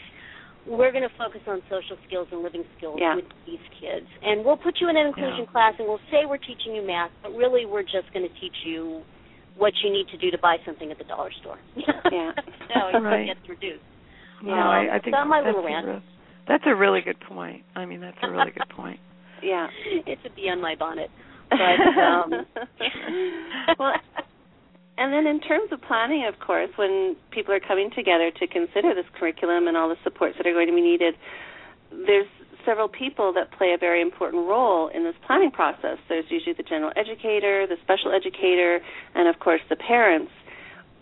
We're 0.66 0.90
going 0.90 1.06
to 1.06 1.14
focus 1.16 1.40
on 1.46 1.62
social 1.70 1.94
skills 2.06 2.26
and 2.32 2.42
living 2.42 2.64
skills 2.76 2.98
yeah. 3.00 3.14
with 3.14 3.30
these 3.46 3.62
kids, 3.78 4.06
and 4.22 4.44
we'll 4.44 4.58
put 4.58 4.82
you 4.82 4.90
in 4.90 4.96
an 4.96 5.06
inclusion 5.06 5.46
class, 5.46 5.74
and 5.78 5.86
we'll 5.86 6.02
say 6.10 6.26
we're 6.26 6.42
teaching 6.42 6.74
you 6.74 6.84
math, 6.84 7.14
but 7.22 7.30
really 7.38 7.64
we're 7.64 7.86
just 7.86 8.10
going 8.12 8.26
to 8.26 8.34
teach 8.40 8.66
you 8.66 9.02
what 9.56 9.72
you 9.84 9.92
need 9.92 10.08
to 10.10 10.18
do 10.18 10.30
to 10.30 10.38
buy 10.38 10.56
something 10.66 10.90
at 10.90 10.98
the 10.98 11.04
dollar 11.04 11.30
store. 11.40 11.58
yeah, 11.76 12.32
no, 12.74 13.00
right. 13.00 13.26
gets 13.26 13.48
reduced. 13.48 13.86
No, 14.42 14.52
um, 14.52 14.58
I, 14.58 14.96
I 14.96 14.98
think 14.98 15.14
that's 15.14 15.28
my 15.28 15.40
that's 15.40 15.54
little 15.54 15.62
a 15.62 15.66
rant. 15.70 15.86
Real, 15.86 16.02
that's 16.48 16.64
a 16.66 16.74
really 16.74 17.00
good 17.00 17.20
point. 17.20 17.62
I 17.76 17.86
mean, 17.86 18.00
that's 18.00 18.18
a 18.22 18.30
really 18.30 18.50
good 18.50 18.68
point. 18.74 18.98
Yeah, 19.46 19.68
it's 20.06 20.22
a 20.26 20.30
bee 20.34 20.48
on 20.50 20.60
my 20.60 20.74
bonnet. 20.74 21.08
But 21.50 21.78
um, 22.02 22.30
well, 23.78 23.94
and 24.98 25.12
then, 25.12 25.26
in 25.26 25.40
terms 25.40 25.70
of 25.70 25.80
planning, 25.82 26.26
of 26.26 26.40
course, 26.40 26.70
when 26.74 27.14
people 27.30 27.54
are 27.54 27.60
coming 27.60 27.90
together 27.94 28.32
to 28.40 28.46
consider 28.48 28.92
this 28.92 29.06
curriculum 29.18 29.68
and 29.68 29.76
all 29.76 29.88
the 29.88 29.96
supports 30.02 30.36
that 30.38 30.46
are 30.48 30.52
going 30.52 30.66
to 30.66 30.74
be 30.74 30.80
needed, 30.80 31.14
there's 31.90 32.26
several 32.64 32.88
people 32.88 33.32
that 33.34 33.56
play 33.56 33.72
a 33.72 33.78
very 33.78 34.02
important 34.02 34.48
role 34.48 34.88
in 34.88 35.04
this 35.04 35.14
planning 35.24 35.52
process. 35.52 35.98
There's 36.08 36.24
usually 36.28 36.54
the 36.54 36.64
general 36.64 36.90
educator, 36.96 37.66
the 37.68 37.76
special 37.84 38.10
educator, 38.10 38.80
and 39.14 39.28
of 39.28 39.38
course 39.38 39.60
the 39.70 39.76
parents. 39.76 40.32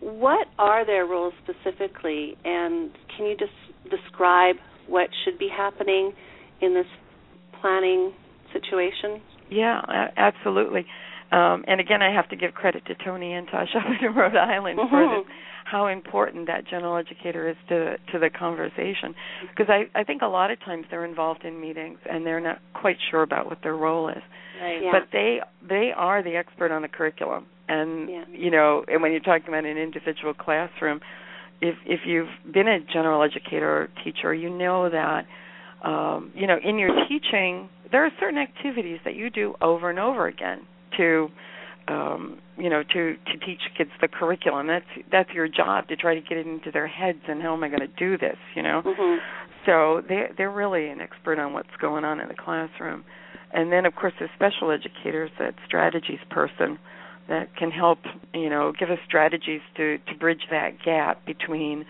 What 0.00 0.48
are 0.58 0.84
their 0.84 1.06
roles 1.06 1.32
specifically, 1.42 2.36
and 2.44 2.90
can 3.16 3.24
you 3.24 3.36
just 3.38 3.56
describe 3.88 4.56
what 4.86 5.08
should 5.24 5.38
be 5.38 5.48
happening 5.48 6.12
in 6.60 6.74
this 6.74 6.86
planning 7.62 8.12
situation? 8.54 9.20
Yeah, 9.50 9.82
absolutely. 10.16 10.86
Um, 11.32 11.64
and 11.66 11.80
again, 11.80 12.00
I 12.00 12.14
have 12.14 12.28
to 12.28 12.36
give 12.36 12.54
credit 12.54 12.86
to 12.86 12.94
Tony 12.94 13.32
and 13.32 13.48
Antosh 13.48 13.74
up 13.76 13.84
in 14.00 14.14
Rhode 14.14 14.36
Island 14.36 14.78
mm-hmm. 14.78 14.90
for 14.90 15.02
the, 15.02 15.22
how 15.64 15.88
important 15.88 16.46
that 16.46 16.66
general 16.68 16.96
educator 16.96 17.48
is 17.48 17.56
to 17.68 17.96
to 18.12 18.18
the 18.18 18.30
conversation. 18.30 19.14
Because 19.50 19.66
I 19.68 19.98
I 19.98 20.04
think 20.04 20.22
a 20.22 20.26
lot 20.26 20.50
of 20.50 20.60
times 20.60 20.86
they're 20.90 21.04
involved 21.04 21.44
in 21.44 21.60
meetings 21.60 21.98
and 22.08 22.24
they're 22.24 22.40
not 22.40 22.60
quite 22.74 22.96
sure 23.10 23.22
about 23.22 23.46
what 23.46 23.58
their 23.62 23.74
role 23.74 24.08
is. 24.08 24.22
Right. 24.60 24.82
Yeah. 24.82 24.90
But 24.92 25.08
they 25.12 25.40
they 25.66 25.90
are 25.96 26.22
the 26.22 26.36
expert 26.36 26.70
on 26.70 26.82
the 26.82 26.88
curriculum, 26.88 27.46
and 27.68 28.08
yeah. 28.08 28.24
you 28.30 28.50
know, 28.50 28.84
and 28.86 29.02
when 29.02 29.10
you're 29.10 29.20
talking 29.20 29.48
about 29.48 29.64
an 29.64 29.78
individual 29.78 30.34
classroom, 30.34 31.00
if 31.60 31.74
if 31.86 32.00
you've 32.06 32.28
been 32.52 32.68
a 32.68 32.78
general 32.80 33.22
educator 33.22 33.68
or 33.68 33.88
teacher, 34.04 34.32
you 34.32 34.50
know 34.50 34.88
that 34.90 35.26
um, 35.84 36.32
you 36.34 36.46
know 36.46 36.58
in 36.62 36.78
your 36.78 36.90
teaching 37.08 37.68
there 37.92 38.04
are 38.04 38.10
certain 38.18 38.38
activities 38.38 38.98
that 39.04 39.14
you 39.14 39.30
do 39.30 39.54
over 39.60 39.90
and 39.90 39.98
over 39.98 40.26
again 40.26 40.66
to 40.96 41.30
um 41.88 42.38
you 42.56 42.70
know 42.70 42.82
to 42.82 43.16
to 43.26 43.36
teach 43.44 43.60
kids 43.76 43.90
the 44.00 44.08
curriculum. 44.08 44.66
That's 44.66 44.86
that's 45.12 45.30
your 45.30 45.48
job 45.48 45.88
to 45.88 45.96
try 45.96 46.14
to 46.14 46.20
get 46.20 46.38
it 46.38 46.46
into 46.46 46.70
their 46.70 46.86
heads 46.86 47.20
and 47.28 47.42
how 47.42 47.52
am 47.54 47.62
i 47.62 47.68
going 47.68 47.80
to 47.80 47.86
do 47.86 48.16
this 48.16 48.38
you 48.56 48.62
know? 48.62 48.82
Mm-hmm. 48.84 49.18
so 49.66 50.02
they 50.08 50.28
they're 50.36 50.50
really 50.50 50.88
an 50.88 51.00
expert 51.00 51.38
on 51.38 51.52
what's 51.52 51.76
going 51.80 52.04
on 52.04 52.20
in 52.20 52.28
the 52.28 52.34
classroom. 52.34 53.04
And 53.52 53.70
then 53.70 53.86
of 53.86 53.94
course 53.94 54.14
the 54.18 54.28
special 54.34 54.70
educators 54.70 55.30
that 55.38 55.54
strategies 55.66 56.20
person 56.30 56.78
that 57.28 57.54
can 57.56 57.70
help 57.70 57.98
you 58.32 58.48
know 58.48 58.72
give 58.78 58.90
us 58.90 58.98
strategies 59.06 59.60
to 59.76 59.98
to 59.98 60.14
bridge 60.18 60.46
that 60.50 60.82
gap 60.84 61.24
between 61.26 61.84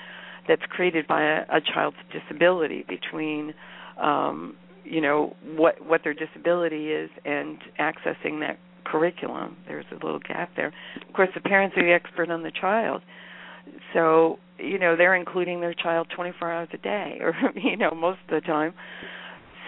that's 0.47 0.63
created 0.69 1.07
by 1.07 1.23
a, 1.23 1.41
a 1.51 1.61
child's 1.61 1.97
disability 2.13 2.85
between 2.89 3.55
um 4.01 4.57
you 4.85 5.01
know 5.01 5.35
what 5.57 5.85
what 5.87 6.03
their 6.05 6.15
disability 6.15 6.91
is 6.91 7.11
and 7.25 7.59
accessing 7.81 8.41
that 8.41 8.59
curriculum. 8.85 9.57
There's 9.67 9.87
a 9.91 9.95
little 9.95 10.21
gap 10.21 10.51
there. 10.57 10.73
Of 11.09 11.15
course, 11.15 11.31
the 11.35 11.41
parents 11.41 11.77
are 11.77 11.83
the 11.83 11.93
expert 11.93 12.31
on 12.31 12.43
the 12.43 12.53
child, 12.53 13.03
so 13.93 14.39
you 14.59 14.79
know 14.79 14.97
they're 14.97 15.17
including 15.17 15.61
their 15.61 15.75
child 15.75 16.09
24 16.15 16.53
hours 16.53 16.69
a 16.73 16.79
day, 16.79 17.19
or 17.23 17.35
you 17.55 17.77
know 17.77 17.91
most 17.93 18.19
of 18.29 18.43
the 18.43 18.47
time. 18.47 18.75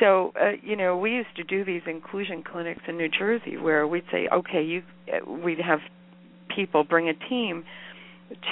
So 0.01 0.33
uh, 0.41 0.53
you 0.63 0.77
know 0.77 0.97
we 0.99 1.13
used 1.13 1.35
to 1.37 1.45
do 1.45 1.65
these 1.65 1.83
inclusion 1.87 2.43
clinics 2.43 2.83
in 2.87 2.97
New 2.97 3.09
Jersey 3.09 3.57
where 3.57 3.87
we'd 3.87 4.05
say, 4.13 4.29
okay, 4.33 4.63
you, 4.63 4.83
uh, 5.13 5.31
we'd 5.31 5.61
have 5.61 5.81
people 6.55 6.85
bring 6.85 7.09
a 7.09 7.29
team 7.29 7.65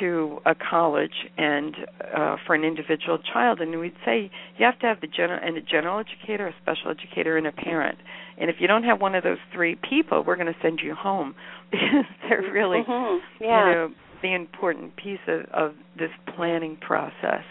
to 0.01 0.39
a 0.47 0.55
college 0.55 1.15
and 1.37 1.75
uh, 2.17 2.37
for 2.47 2.55
an 2.55 2.65
individual 2.65 3.19
child, 3.33 3.61
and 3.61 3.79
we'd 3.79 3.93
say 4.05 4.31
you 4.59 4.65
have 4.65 4.79
to 4.81 4.87
have 4.87 5.01
the 5.01 5.07
general 5.07 5.41
and 5.43 5.57
a 5.57 5.61
general 5.61 5.99
educator, 5.99 6.47
a 6.47 6.55
special 6.63 6.91
educator, 6.91 7.37
and 7.37 7.47
a 7.47 7.53
parent. 7.53 7.99
And 8.39 8.51
if 8.51 8.57
you 8.59 8.67
don't 8.67 8.85
have 8.85 9.01
one 9.01 9.15
of 9.15 9.23
those 9.25 9.39
three 9.53 9.77
people, 9.77 10.25
we're 10.27 10.37
going 10.37 10.53
to 10.53 10.59
send 10.63 10.81
you 10.83 10.95
home 10.95 11.35
because 11.71 12.05
they're 12.29 12.43
really, 12.53 12.83
mm-hmm. 12.87 13.45
yeah. 13.45 13.69
you 13.69 13.75
know, 13.75 13.89
the 14.23 14.35
important 14.35 14.97
piece 14.97 15.21
of, 15.29 15.43
of 15.53 15.75
this 15.99 16.11
planning 16.35 16.77
process. 16.81 17.45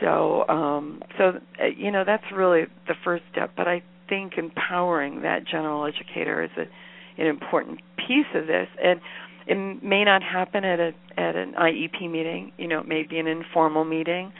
So, 0.00 0.46
um, 0.48 1.02
so 1.18 1.32
uh, 1.60 1.66
you 1.76 1.90
know, 1.90 2.04
that's 2.04 2.24
really 2.34 2.64
the 2.88 2.94
first 3.04 3.24
step. 3.30 3.52
But 3.56 3.68
I 3.68 3.82
think 4.08 4.34
empowering 4.36 5.22
that 5.22 5.46
general 5.46 5.86
educator 5.86 6.42
is 6.42 6.50
a, 6.56 7.20
an 7.20 7.26
important 7.26 7.80
piece 7.96 8.26
of 8.34 8.46
this, 8.46 8.68
and 8.82 9.00
it 9.46 9.82
may 9.82 10.04
not 10.04 10.22
happen 10.22 10.64
at 10.64 10.78
a 10.78 10.92
at 11.16 11.36
an 11.36 11.54
IEP 11.54 12.10
meeting. 12.10 12.52
You 12.58 12.68
know, 12.68 12.80
it 12.80 12.88
may 12.88 13.02
be 13.02 13.18
an 13.18 13.26
informal 13.26 13.84
meeting 13.84 14.32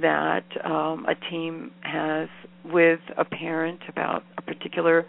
that 0.00 0.44
um, 0.64 1.06
a 1.06 1.14
team 1.30 1.70
has 1.82 2.28
with 2.64 3.00
a 3.16 3.24
parent 3.24 3.80
about 3.88 4.22
a 4.38 4.42
particular 4.42 5.04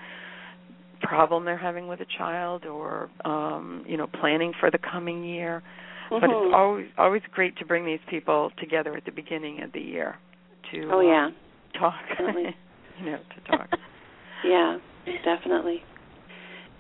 problem 1.02 1.46
they're 1.46 1.58
having 1.58 1.88
with 1.88 2.00
a 2.00 2.06
child 2.18 2.66
or 2.66 3.10
um 3.26 3.84
you 3.86 3.98
know 3.98 4.08
planning 4.08 4.54
for 4.60 4.72
the 4.72 4.78
coming 4.78 5.24
year. 5.24 5.62
Mm-hmm. 6.12 6.20
but 6.20 6.30
it's 6.30 6.54
always 6.56 6.88
always 6.98 7.22
great 7.34 7.58
to 7.58 7.66
bring 7.66 7.86
these 7.86 8.00
people 8.10 8.52
together 8.60 8.96
at 8.96 9.06
the 9.06 9.12
beginning 9.12 9.62
of 9.64 9.72
the 9.74 9.80
year 9.80 10.16
to 10.72 10.90
oh 10.92 11.02
yeah. 11.02 11.28
um, 11.28 11.36
talk. 11.78 11.96
You 13.00 13.10
know 13.10 13.18
to 13.18 13.58
talk. 13.58 13.70
Yeah 14.46 14.78
definitely 15.24 15.84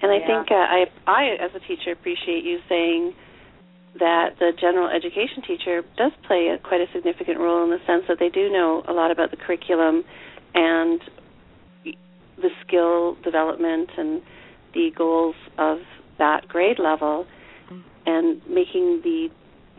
and 0.03 0.11
i 0.11 0.17
yeah. 0.17 0.27
think 0.27 0.51
uh, 0.51 0.55
i 0.55 0.85
i 1.07 1.23
as 1.41 1.51
a 1.55 1.59
teacher 1.67 1.91
appreciate 1.91 2.43
you 2.43 2.59
saying 2.69 3.13
that 3.99 4.35
the 4.39 4.51
general 4.59 4.89
education 4.89 5.41
teacher 5.47 5.83
does 5.97 6.11
play 6.27 6.49
a, 6.49 6.57
quite 6.57 6.81
a 6.81 6.87
significant 6.93 7.39
role 7.39 7.63
in 7.63 7.69
the 7.69 7.79
sense 7.85 8.03
that 8.07 8.17
they 8.19 8.29
do 8.29 8.49
know 8.49 8.83
a 8.87 8.93
lot 8.93 9.11
about 9.11 9.31
the 9.31 9.37
curriculum 9.37 10.03
and 10.55 11.01
the 11.83 12.49
skill 12.65 13.15
development 13.23 13.89
and 13.97 14.21
the 14.73 14.89
goals 14.97 15.35
of 15.57 15.79
that 16.17 16.47
grade 16.47 16.79
level 16.79 17.25
mm-hmm. 17.71 17.81
and 18.05 18.41
making 18.49 19.01
the 19.03 19.29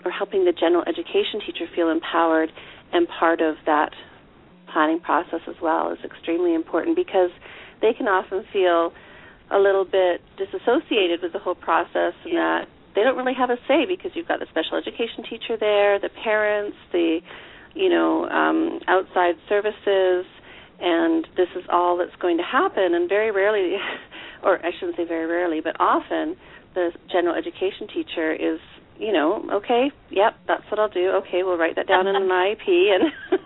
or 0.05 0.11
helping 0.11 0.45
the 0.45 0.53
general 0.53 0.85
education 0.87 1.41
teacher 1.45 1.67
feel 1.75 1.91
empowered 1.91 2.53
and 2.93 3.09
part 3.09 3.41
of 3.41 3.57
that 3.67 3.91
planning 4.73 5.01
process 5.01 5.41
as 5.49 5.55
well 5.63 5.91
is 5.91 5.99
extremely 6.05 6.55
important 6.55 6.95
because 6.95 7.31
they 7.81 7.93
can 7.93 8.07
often 8.07 8.45
feel 8.53 8.93
a 9.51 9.59
little 9.59 9.85
bit 9.85 10.21
disassociated 10.37 11.21
with 11.23 11.33
the 11.33 11.39
whole 11.39 11.55
process 11.55 12.15
and 12.25 12.33
yeah. 12.33 12.61
that 12.61 12.69
they 12.95 13.03
don't 13.03 13.17
really 13.17 13.35
have 13.35 13.51
a 13.51 13.57
say 13.67 13.85
because 13.87 14.13
you've 14.15 14.29
got 14.29 14.41
the 14.41 14.47
special 14.51 14.79
education 14.79 15.25
teacher 15.29 15.57
there, 15.59 15.99
the 15.99 16.11
parents, 16.23 16.77
the 16.93 17.21
you 17.75 17.89
know 17.89 18.29
um, 18.29 18.81
outside 18.87 19.35
services, 19.49 20.25
and 20.81 21.27
this 21.37 21.49
is 21.57 21.65
all 21.71 21.99
that's 21.99 22.15
going 22.21 22.37
to 22.39 22.45
happen. 22.45 22.95
And 22.95 23.09
very 23.09 23.31
rarely, 23.31 23.77
or 24.43 24.65
I 24.65 24.71
shouldn't 24.79 24.97
say 24.97 25.05
very 25.05 25.27
rarely, 25.27 25.61
but 25.61 25.77
often, 25.81 26.37
the 26.75 26.91
general 27.11 27.35
education 27.35 27.89
teacher 27.93 28.33
is, 28.33 28.61
you 28.99 29.13
know, 29.13 29.43
okay, 29.53 29.91
yep, 30.11 30.35
that's 30.47 30.65
what 30.71 30.79
I'll 30.79 30.89
do. 30.89 31.11
Okay, 31.23 31.43
we'll 31.43 31.59
write 31.59 31.77
that 31.77 31.89
down 31.89 32.07
in 32.07 32.15
an 32.15 32.23
IEP. 32.29 32.67
And 32.67 33.05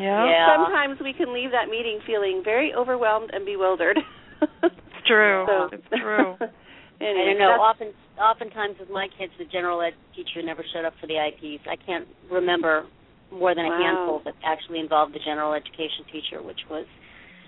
yeah. 0.00 0.28
Yeah. 0.28 0.56
sometimes 0.56 1.00
we 1.00 1.12
can 1.12 1.32
leave 1.32 1.52
that 1.52 1.68
meeting 1.70 2.00
feeling 2.06 2.42
very 2.44 2.74
overwhelmed 2.74 3.30
and 3.32 3.46
bewildered. 3.46 3.98
It's 5.08 5.10
true 5.10 5.44
So- 5.48 5.68
it's 5.72 5.88
true 5.88 6.36
anyway, 7.00 7.32
I 7.32 7.32
don't 7.32 7.38
know. 7.40 7.56
that's- 7.56 7.68
Often, 7.72 7.88
oftentimes 8.20 8.76
with 8.80 8.90
my 8.90 9.08
kids, 9.16 9.32
the 9.38 9.46
general 9.48 9.80
ed 9.80 9.94
teacher 10.14 10.42
never 10.44 10.62
showed 10.74 10.84
up 10.84 10.92
for 11.00 11.06
the 11.06 11.16
IPs. 11.16 11.64
I 11.70 11.76
can't 11.86 12.06
remember 12.30 12.84
more 13.32 13.54
than 13.54 13.64
a 13.66 13.68
Wow. 13.70 13.82
handful 13.82 14.16
that 14.24 14.34
actually 14.44 14.80
involved 14.80 15.14
the 15.14 15.20
general 15.24 15.52
education 15.54 16.04
teacher, 16.10 16.42
which 16.42 16.60
was, 16.68 16.86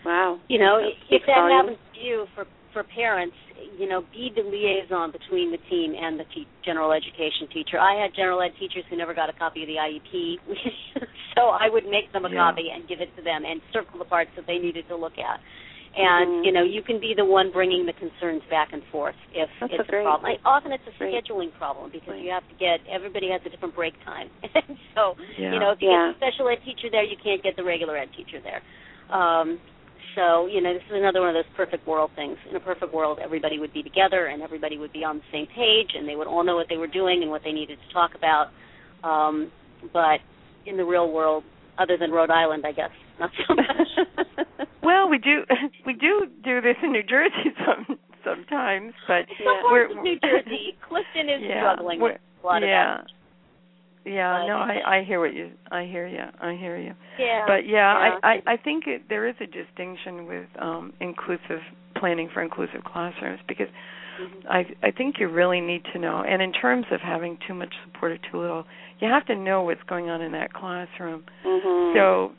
wow. 0.05 0.39
you 0.49 0.59
know, 0.59 0.79
That 0.81 0.95
if 1.17 1.23
that 1.27 1.35
volumes. 1.37 1.57
happens 1.77 1.79
to 1.95 2.01
you 2.01 2.27
for 2.35 2.47
for 2.73 2.85
parents, 2.85 3.35
you 3.81 3.89
know, 3.89 4.03
be 4.15 4.31
the 4.31 4.43
liaison 4.47 5.11
between 5.11 5.51
the 5.51 5.59
team 5.69 5.93
and 5.99 6.21
the 6.21 6.25
te- 6.33 6.47
general 6.65 6.93
education 6.93 7.49
teacher. 7.53 7.81
I 7.81 7.99
had 8.01 8.15
general 8.15 8.41
ed 8.43 8.53
teachers 8.61 8.85
who 8.89 8.95
never 8.95 9.13
got 9.13 9.29
a 9.29 9.33
copy 9.33 9.63
of 9.63 9.67
the 9.67 9.75
IEP, 9.75 10.39
so 11.35 11.49
I 11.51 11.69
would 11.69 11.83
make 11.91 12.13
them 12.13 12.25
a 12.27 12.31
Yeah. 12.31 12.37
copy 12.47 12.71
and 12.73 12.87
give 12.87 13.01
it 13.01 13.11
to 13.17 13.23
them 13.23 13.43
and 13.45 13.61
circle 13.73 13.99
the 13.99 14.05
parts 14.05 14.31
that 14.37 14.47
they 14.47 14.59
needed 14.59 14.87
to 14.87 14.95
look 14.95 15.19
at. 15.19 15.41
And 15.97 16.29
Mhm. 16.31 16.45
you 16.47 16.53
know, 16.53 16.63
you 16.63 16.83
can 16.83 17.01
be 17.01 17.15
the 17.15 17.25
one 17.25 17.51
bringing 17.51 17.85
the 17.85 17.93
concerns 17.93 18.43
back 18.49 18.73
and 18.73 18.83
forth 18.93 19.17
if 19.35 19.51
That's 19.59 19.73
it's 19.73 19.89
a 19.89 19.91
great- 19.91 20.05
problem. 20.05 20.31
Like, 20.31 20.41
often 20.45 20.71
it's 20.71 20.87
a 20.87 20.93
great- 20.93 21.13
scheduling 21.15 21.53
problem 21.59 21.91
because 21.91 22.11
Right. 22.15 22.23
you 22.23 22.31
have 22.31 22.47
to 22.49 22.55
get 22.55 22.81
everybody 22.89 23.29
has 23.31 23.45
a 23.45 23.51
different 23.51 23.75
break 23.75 23.95
time. 24.05 24.31
so 24.95 25.17
yeah 25.37 25.53
you 25.53 25.59
know, 25.59 25.73
if 25.73 25.83
you 25.83 25.91
Yeah. 25.91 26.13
get 26.13 26.21
the 26.21 26.27
special 26.27 26.49
ed 26.49 26.63
teacher 26.65 26.91
there, 26.91 27.03
you 27.03 27.17
can't 27.17 27.43
get 27.43 27.57
the 27.57 27.65
regular 27.65 27.97
ed 27.97 28.13
teacher 28.17 28.39
there. 28.39 28.63
Um, 29.11 29.59
so 30.15 30.47
you 30.47 30.61
know, 30.61 30.73
this 30.73 30.83
is 30.85 30.93
another 30.93 31.21
one 31.21 31.31
of 31.31 31.35
those 31.35 31.53
perfect 31.57 31.85
world 31.89 32.13
things. 32.15 32.39
In 32.49 32.55
a 32.55 32.61
perfect 32.61 32.93
world, 32.95 33.19
everybody 33.19 33.59
would 33.59 33.73
be 33.73 33.83
together 33.83 34.27
and 34.27 34.43
everybody 34.43 34.79
would 34.79 34.93
be 34.93 35.03
on 35.05 35.19
the 35.19 35.25
same 35.33 35.47
page, 35.49 35.95
and 35.97 36.09
they 36.09 36.15
would 36.15 36.29
all 36.29 36.45
know 36.45 36.55
what 36.55 36.69
they 36.69 36.77
were 36.77 36.87
doing 36.87 37.23
and 37.23 37.31
what 37.33 37.43
they 37.43 37.53
needed 37.53 37.79
to 37.85 37.93
talk 37.93 38.15
about. 38.15 38.51
Um, 39.03 39.51
but 39.93 40.21
in 40.67 40.77
the 40.77 40.85
real 40.85 41.11
world, 41.11 41.43
other 41.79 41.97
than 41.97 42.13
Rhode 42.13 42.31
Island, 42.31 42.65
I 42.67 42.73
guess 42.73 42.91
not 43.19 43.31
so 43.49 43.55
much. 43.55 44.60
Well 44.83 45.09
we 45.09 45.19
do 45.19 45.45
we 45.87 45.93
do 45.93 46.27
do 46.45 46.61
this 46.61 46.77
in 46.83 46.93
new 46.93 47.03
jersey 47.03 47.53
some 47.67 47.99
sometimes 48.25 48.93
but 49.09 49.25
Some 49.43 49.73
we're 49.73 49.89
New 50.03 50.19
Jersey, 50.21 50.77
Clifton 50.87 51.29
is 51.31 51.41
yeah, 51.41 51.73
struggling 51.73 52.01
with 52.01 52.19
a 52.43 52.47
lot 52.47 52.63
yeah 52.63 52.99
of 53.01 53.05
that. 53.07 54.11
yeah 54.11 54.39
But- 54.41 54.47
no 54.49 54.57
i 54.57 54.99
i 54.99 55.05
hear 55.05 55.21
what 55.21 55.33
you 55.35 55.51
i 55.71 55.85
hear 55.85 56.07
you 56.07 56.25
i 56.41 56.55
hear 56.55 56.77
you 56.77 56.93
Yeah, 57.19 57.45
but 57.47 57.67
yeah, 57.67 57.95
yeah. 57.95 58.19
I, 58.23 58.33
I 58.33 58.53
I 58.55 58.57
think 58.59 58.87
it, 58.87 59.09
there 59.09 59.27
is 59.27 59.37
a 59.41 59.47
distinction 59.47 60.27
with 60.27 60.49
um 60.59 60.93
inclusive 61.01 61.61
planning 61.97 62.29
for 62.33 62.43
inclusive 62.43 62.85
classrooms 62.85 63.41
because. 63.49 63.69
I 64.49 64.67
I 64.83 64.91
think 64.91 65.17
you 65.19 65.29
really 65.29 65.61
need 65.61 65.83
to 65.93 65.99
know 65.99 66.23
and 66.27 66.43
in 66.43 66.53
terms 66.53 66.87
of 66.91 67.01
having 67.01 67.39
too 67.47 67.55
much 67.55 67.75
support 67.85 68.13
or 68.13 68.19
too 68.31 68.39
little 68.41 68.65
you 69.01 69.09
have 69.09 69.25
to 69.27 69.35
know 69.35 69.63
what's 69.63 69.83
going 69.89 70.11
on 70.11 70.21
in 70.21 70.33
that 70.33 70.53
classroom 70.53 71.25
Mhm. 71.45 71.95
so 71.95 72.33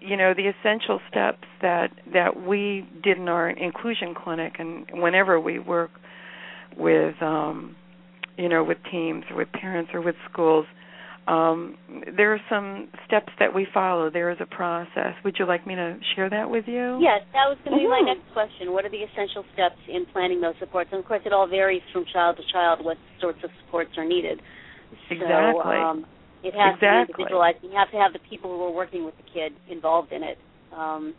you 0.00 0.16
know 0.16 0.34
the 0.34 0.48
essential 0.48 1.00
steps 1.08 1.46
that 1.60 1.90
that 2.12 2.42
we 2.42 2.86
did 3.02 3.18
in 3.18 3.28
our 3.28 3.48
inclusion 3.50 4.14
clinic 4.14 4.56
and 4.58 4.86
whenever 4.92 5.38
we 5.38 5.58
work 5.58 5.90
with 6.76 7.20
um 7.22 7.76
you 8.36 8.48
know 8.48 8.64
with 8.64 8.78
teams 8.90 9.24
or 9.30 9.36
with 9.36 9.52
parents 9.52 9.90
or 9.94 10.00
with 10.00 10.16
schools 10.30 10.66
um 11.28 11.76
there 12.16 12.32
are 12.34 12.40
some 12.50 12.88
steps 13.06 13.32
that 13.38 13.54
we 13.54 13.66
follow 13.72 14.10
there 14.10 14.30
is 14.30 14.38
a 14.40 14.46
process 14.46 15.14
would 15.24 15.36
you 15.38 15.46
like 15.46 15.66
me 15.66 15.74
to 15.74 15.96
share 16.16 16.28
that 16.28 16.50
with 16.50 16.64
you 16.66 16.98
Yes, 17.00 17.22
that 17.32 17.46
was 17.48 17.58
going 17.64 17.78
to 17.78 17.82
be 17.82 17.88
my 17.88 18.00
Mhm. 18.02 18.16
next 18.16 18.32
question. 18.32 18.72
What 18.72 18.84
are 18.84 18.88
the 18.90 19.02
essential 19.02 19.44
steps 19.54 19.78
in 19.88 20.06
planning 20.06 20.40
those 20.40 20.56
supports? 20.58 20.90
And 20.92 21.00
of 21.00 21.06
course, 21.06 21.22
it 21.24 21.32
all 21.32 21.46
varies 21.46 21.82
from 21.92 22.04
child 22.06 22.36
to 22.36 22.44
child 22.52 22.84
what 22.84 22.96
sorts 23.20 23.42
of 23.44 23.50
supports 23.64 23.96
are 23.96 24.04
needed. 24.04 24.40
Exactly. 25.10 25.28
So, 25.28 25.60
um, 25.60 26.06
it 26.42 26.54
has 26.54 26.74
Exactly. 26.74 26.88
to 26.88 26.94
be 26.94 27.00
individualized. 27.00 27.58
You 27.62 27.70
have 27.70 27.90
to 27.90 27.98
have 27.98 28.12
the 28.12 28.18
people 28.28 28.50
who 28.50 28.62
are 28.64 28.70
working 28.70 29.04
with 29.04 29.16
the 29.16 29.22
kid 29.32 29.52
involved 29.68 30.12
in 30.12 30.22
it. 30.22 30.38
Um, 30.72 31.14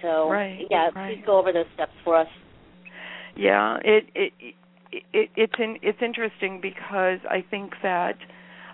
so, 0.00 0.30
Right, 0.30 0.66
yeah, 0.70 0.90
right. 0.94 1.14
please 1.14 1.24
go 1.24 1.38
over 1.38 1.52
those 1.52 1.68
steps 1.74 1.92
for 2.04 2.16
us. 2.16 2.28
Yeah, 3.36 3.78
it 3.84 4.04
it, 4.14 4.32
it 5.12 5.30
it's 5.36 5.58
in, 5.58 5.78
it's 5.82 6.02
interesting 6.02 6.60
because 6.60 7.20
I 7.28 7.42
think 7.50 7.72
that 7.82 8.16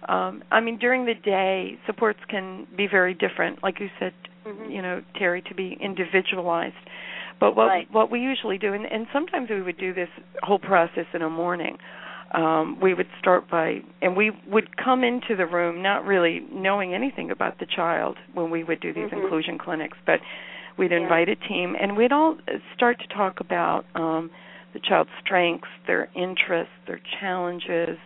um 0.09 0.43
I 0.51 0.61
mean 0.61 0.79
during 0.79 1.07
the 1.07 1.15
day 1.15 1.79
supports 1.87 2.21
can 2.29 2.67
be 2.77 2.87
very 2.87 3.15
different 3.15 3.63
like 3.63 3.81
you 3.81 3.89
said 3.99 4.13
Mhm. 4.47 4.71
you 4.71 4.81
know 4.83 5.03
Terri 5.17 5.45
to 5.47 5.55
be 5.55 5.77
individualized. 5.81 6.77
But 7.41 7.55
what 7.57 7.67
Right. 7.69 7.89
what 7.93 8.11
we 8.11 8.21
usually 8.21 8.59
do 8.59 8.73
and, 8.73 8.87
and 8.87 9.07
sometimes 9.13 9.51
we 9.51 9.63
would 9.63 9.79
do 9.79 9.93
this 9.93 10.09
whole 10.43 10.59
process 10.59 11.07
in 11.13 11.23
a 11.23 11.31
morning. 11.31 11.79
Um 12.33 12.79
we 12.81 12.95
would 12.95 13.09
start 13.19 13.49
by 13.51 13.83
and 14.03 14.17
we 14.17 14.31
would 14.47 14.77
come 14.77 15.03
into 15.05 15.35
the 15.37 15.47
room 15.47 15.83
not 15.83 16.05
really 16.07 16.41
knowing 16.53 16.95
anything 16.95 17.31
about 17.31 17.59
the 17.59 17.67
child 17.67 18.17
when 18.35 18.51
we 18.51 18.65
would 18.65 18.81
do 18.81 18.93
these 18.93 19.11
Mhm. 19.11 19.23
inclusion 19.23 19.59
clinics, 19.59 19.99
but 20.07 20.21
we'd 20.77 20.93
Yeah. 20.93 20.99
invite 20.99 21.29
a 21.29 21.37
team 21.37 21.77
and 21.79 21.97
we'd 21.97 22.13
all 22.13 22.37
start 22.75 22.99
to 23.01 23.09
talk 23.09 23.41
about 23.41 23.85
um 23.95 24.31
the 24.75 24.81
child's 24.81 25.11
strengths, 25.21 25.69
their 25.87 26.09
interests, 26.15 26.75
their 26.87 27.01
challenges, 27.19 27.99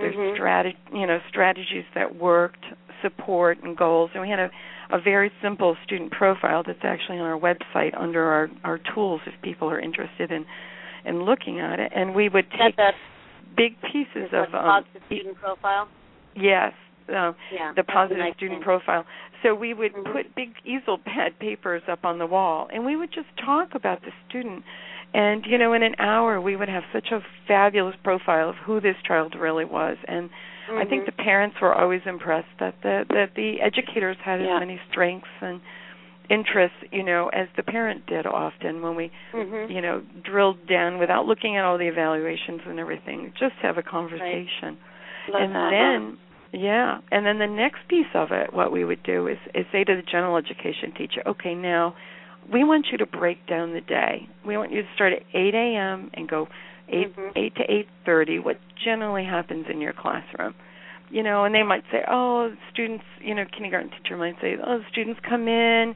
their 0.00 0.12
Mhm. 0.12 0.36
strat 0.36 0.74
you 0.92 1.06
know 1.06 1.20
strategies 1.28 1.84
that 1.94 2.14
worked, 2.16 2.64
support 3.02 3.58
and 3.62 3.76
goals. 3.76 4.10
And 4.14 4.22
we 4.22 4.28
had 4.30 4.38
a 4.40 4.50
a 4.90 4.98
very 4.98 5.30
simple 5.42 5.76
student 5.84 6.10
profile 6.12 6.62
that's 6.62 6.82
actually 6.82 7.18
on 7.18 7.26
our 7.26 7.38
website 7.38 7.92
under 7.94 8.24
our 8.24 8.50
our 8.64 8.78
tools 8.78 9.20
if 9.26 9.34
people 9.42 9.70
are 9.70 9.78
interested 9.78 10.30
in 10.32 10.46
in 11.04 11.22
looking 11.22 11.60
at 11.60 11.78
it. 11.80 11.92
And 11.94 12.14
we 12.14 12.28
would 12.28 12.50
take 12.52 12.76
big 13.56 13.80
pieces 13.82 14.32
of 14.32 14.54
um, 14.54 14.84
student 15.06 15.36
profile. 15.38 15.88
yes, 16.34 16.72
uh, 17.08 17.32
Yeah, 17.52 17.72
the 17.74 17.84
positive 17.84 18.18
nice 18.18 18.34
student 18.34 18.58
thing. 18.60 18.64
profile. 18.64 19.04
So 19.42 19.54
we 19.54 19.72
would 19.74 19.94
Mhm. 19.94 20.12
put 20.12 20.34
big 20.34 20.54
easel 20.64 20.98
pad 20.98 21.38
papers 21.38 21.82
up 21.88 22.04
on 22.04 22.18
the 22.18 22.26
wall, 22.26 22.68
and 22.72 22.84
we 22.84 22.96
would 22.96 23.12
just 23.12 23.28
talk 23.36 23.74
about 23.74 24.02
the 24.02 24.12
student. 24.28 24.64
And 25.14 25.46
you 25.46 25.56
know, 25.58 25.72
in 25.72 25.82
an 25.82 25.94
hour, 25.98 26.40
we 26.40 26.54
would 26.56 26.68
have 26.68 26.84
such 26.92 27.10
a 27.12 27.20
fabulous 27.46 27.96
profile 28.02 28.50
of 28.50 28.56
who 28.56 28.80
this 28.80 28.96
child 29.06 29.34
really 29.34 29.64
was. 29.64 29.96
And 30.06 30.28
I 30.70 30.84
think 30.84 31.02
Mhm. 31.04 31.06
the 31.06 31.12
parents 31.12 31.60
were 31.60 31.74
always 31.74 32.04
impressed 32.06 32.58
that 32.58 32.74
the 32.82 33.06
that 33.10 33.34
the 33.34 33.60
educators 33.62 34.18
had 34.18 34.40
Yeah. 34.42 34.56
as 34.56 34.60
many 34.60 34.78
strengths 34.90 35.28
and 35.40 35.60
interests, 36.28 36.76
you 36.92 37.02
know, 37.02 37.28
as 37.28 37.48
the 37.56 37.62
parent 37.62 38.04
did 38.04 38.26
often 38.26 38.82
when 38.82 38.94
we 38.94 39.10
Mhm. 39.32 39.70
you 39.70 39.80
know 39.80 40.02
drilled 40.22 40.66
down 40.66 40.98
without 40.98 41.24
looking 41.26 41.56
at 41.56 41.64
all 41.64 41.78
the 41.78 41.86
evaluations 41.88 42.60
and 42.66 42.78
everything 42.78 43.32
just 43.34 43.54
have 43.62 43.78
a 43.78 43.82
conversation 43.82 44.76
Love 45.28 45.42
and 45.42 45.54
that. 45.54 45.70
then 45.70 46.18
yeah 46.52 46.98
and 47.10 47.26
then 47.26 47.38
the 47.38 47.46
next 47.46 47.80
piece 47.88 48.06
of 48.14 48.28
it 48.32 48.52
what 48.52 48.72
we 48.72 48.84
would 48.84 49.02
do 49.02 49.26
is 49.26 49.38
is 49.54 49.66
say 49.72 49.84
to 49.84 49.94
the 49.94 50.02
general 50.02 50.36
education 50.36 50.92
teacher 50.96 51.22
okay 51.26 51.54
now 51.54 51.94
we 52.52 52.64
want 52.64 52.86
you 52.90 52.98
to 52.98 53.06
break 53.06 53.46
down 53.46 53.74
the 53.74 53.80
day 53.80 54.28
we 54.46 54.56
want 54.56 54.72
you 54.72 54.82
to 54.82 54.88
start 54.94 55.12
at 55.12 55.22
8 55.34 55.54
a.m 55.54 56.10
and 56.14 56.28
go 56.28 56.48
8 56.88 57.14
Mhm. 57.16 57.32
8 57.36 57.54
to 57.56 57.70
8:30 58.06 58.38
what 58.42 58.58
generally 58.82 59.24
happens 59.24 59.66
in 59.68 59.80
your 59.80 59.92
classroom 59.92 60.54
you 61.10 61.22
know, 61.22 61.44
and 61.44 61.54
they 61.54 61.62
might 61.62 61.84
say, 61.90 62.04
"Oh, 62.06 62.52
students," 62.72 63.04
you 63.20 63.34
know, 63.34 63.44
kindergarten 63.46 63.90
teacher 63.90 64.16
might 64.16 64.40
say, 64.40 64.56
"Oh, 64.62 64.82
students 64.90 65.20
come 65.20 65.48
in, 65.48 65.94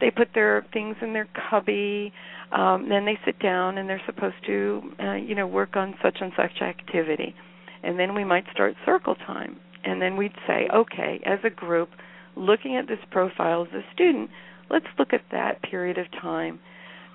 they 0.00 0.10
put 0.10 0.32
their 0.34 0.62
things 0.72 0.96
in 1.00 1.12
their 1.12 1.26
cubby, 1.50 2.12
um, 2.52 2.88
then 2.88 3.04
they 3.04 3.18
sit 3.24 3.38
down 3.38 3.78
and 3.78 3.88
they're 3.88 4.02
supposed 4.06 4.42
to, 4.46 4.94
uh, 5.00 5.12
you 5.14 5.34
know, 5.34 5.46
work 5.46 5.76
on 5.76 5.96
such 6.02 6.20
and 6.20 6.32
such 6.34 6.62
activity." 6.62 7.34
And 7.82 7.98
then 7.98 8.14
we 8.14 8.24
might 8.24 8.48
start 8.52 8.76
circle 8.84 9.16
time, 9.16 9.58
and 9.84 10.00
then 10.00 10.16
we'd 10.16 10.36
say, 10.46 10.68
"Okay, 10.72 11.20
as 11.24 11.38
a 11.44 11.50
group, 11.50 11.90
looking 12.36 12.76
at 12.76 12.86
this 12.86 13.00
profile 13.10 13.62
as 13.62 13.72
a 13.72 13.84
student, 13.92 14.30
let's 14.70 14.86
look 14.98 15.12
at 15.12 15.22
that 15.30 15.62
period 15.62 15.98
of 15.98 16.10
time. 16.10 16.60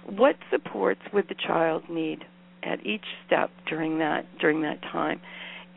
What 0.06 0.38
supports 0.50 1.02
would 1.14 1.28
the 1.28 1.36
child 1.36 1.90
need 1.90 2.26
at 2.64 2.86
each 2.86 3.06
step 3.26 3.52
during 3.68 4.00
that 4.00 4.26
during 4.40 4.62
that 4.62 4.82
time?" 4.82 5.22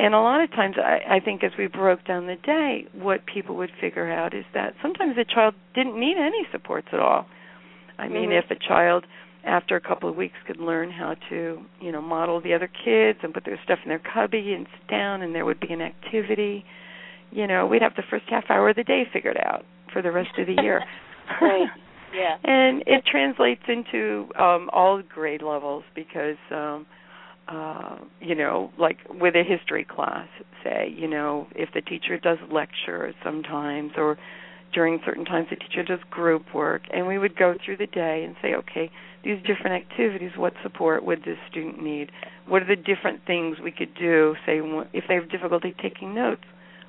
and 0.00 0.14
a 0.14 0.20
lot 0.20 0.40
of 0.40 0.50
times 0.52 0.76
I, 0.78 1.16
I 1.16 1.20
think 1.20 1.44
as 1.44 1.52
we 1.58 1.66
broke 1.66 2.04
down 2.06 2.26
the 2.26 2.36
day 2.36 2.86
what 2.94 3.26
people 3.26 3.56
would 3.56 3.70
figure 3.80 4.10
out 4.10 4.34
is 4.34 4.44
that 4.54 4.74
sometimes 4.80 5.16
the 5.16 5.24
child 5.26 5.54
didn't 5.74 5.98
need 5.98 6.16
any 6.16 6.46
supports 6.50 6.88
at 6.92 7.00
all 7.00 7.26
i 7.98 8.08
mean 8.08 8.30
Mm-hmm. 8.30 8.50
if 8.50 8.50
a 8.50 8.68
child 8.68 9.04
after 9.44 9.76
a 9.76 9.80
couple 9.80 10.08
of 10.08 10.16
weeks 10.16 10.36
could 10.46 10.58
learn 10.58 10.90
how 10.90 11.14
to 11.28 11.60
you 11.80 11.92
know 11.92 12.00
model 12.00 12.40
the 12.40 12.54
other 12.54 12.68
kids 12.84 13.18
and 13.22 13.34
put 13.34 13.44
their 13.44 13.60
stuff 13.64 13.78
in 13.84 13.88
their 13.90 13.98
cubby 14.12 14.52
and 14.54 14.66
sit 14.72 14.88
down 14.88 15.22
and 15.22 15.34
there 15.34 15.44
would 15.44 15.60
be 15.60 15.72
an 15.72 15.82
activity 15.82 16.64
you 17.30 17.46
know 17.46 17.66
we'd 17.66 17.82
have 17.82 17.94
the 17.96 18.02
first 18.10 18.24
half 18.28 18.44
hour 18.50 18.70
of 18.70 18.76
the 18.76 18.84
day 18.84 19.04
figured 19.12 19.38
out 19.38 19.64
for 19.92 20.02
the 20.02 20.10
rest 20.10 20.30
of 20.38 20.46
the 20.46 20.60
year 20.62 20.82
Right. 21.40 21.68
Yeah. 22.14 22.36
and 22.44 22.82
it 22.86 23.04
translates 23.06 23.62
into 23.68 24.28
um 24.38 24.68
all 24.72 25.02
grade 25.02 25.42
levels 25.42 25.84
because 25.94 26.36
um 26.50 26.86
uh 27.48 27.98
you 28.20 28.34
know 28.34 28.72
like 28.78 28.98
with 29.08 29.34
a 29.34 29.44
history 29.44 29.84
class 29.84 30.28
say 30.64 30.92
you 30.96 31.08
know 31.08 31.46
if 31.54 31.68
the 31.74 31.80
teacher 31.80 32.18
does 32.18 32.38
lectures 32.50 33.14
sometimes 33.24 33.92
or 33.96 34.18
during 34.72 35.00
certain 35.04 35.24
times 35.24 35.48
the 35.50 35.56
teacher 35.56 35.82
does 35.82 35.98
group 36.10 36.54
work 36.54 36.82
and 36.92 37.06
we 37.06 37.18
would 37.18 37.36
go 37.36 37.54
through 37.64 37.76
the 37.76 37.86
day 37.86 38.24
and 38.24 38.36
say 38.42 38.54
okay 38.54 38.90
these 39.24 39.38
different 39.46 39.84
activities 39.84 40.30
what 40.36 40.52
support 40.62 41.04
would 41.04 41.20
this 41.24 41.38
student 41.50 41.82
need 41.82 42.10
what 42.46 42.62
are 42.62 42.66
the 42.66 42.76
different 42.76 43.20
things 43.26 43.58
we 43.62 43.70
could 43.70 43.94
do 43.94 44.34
say 44.46 44.60
if 44.92 45.04
they 45.08 45.14
have 45.14 45.30
difficulty 45.30 45.74
taking 45.80 46.14
notes 46.14 46.44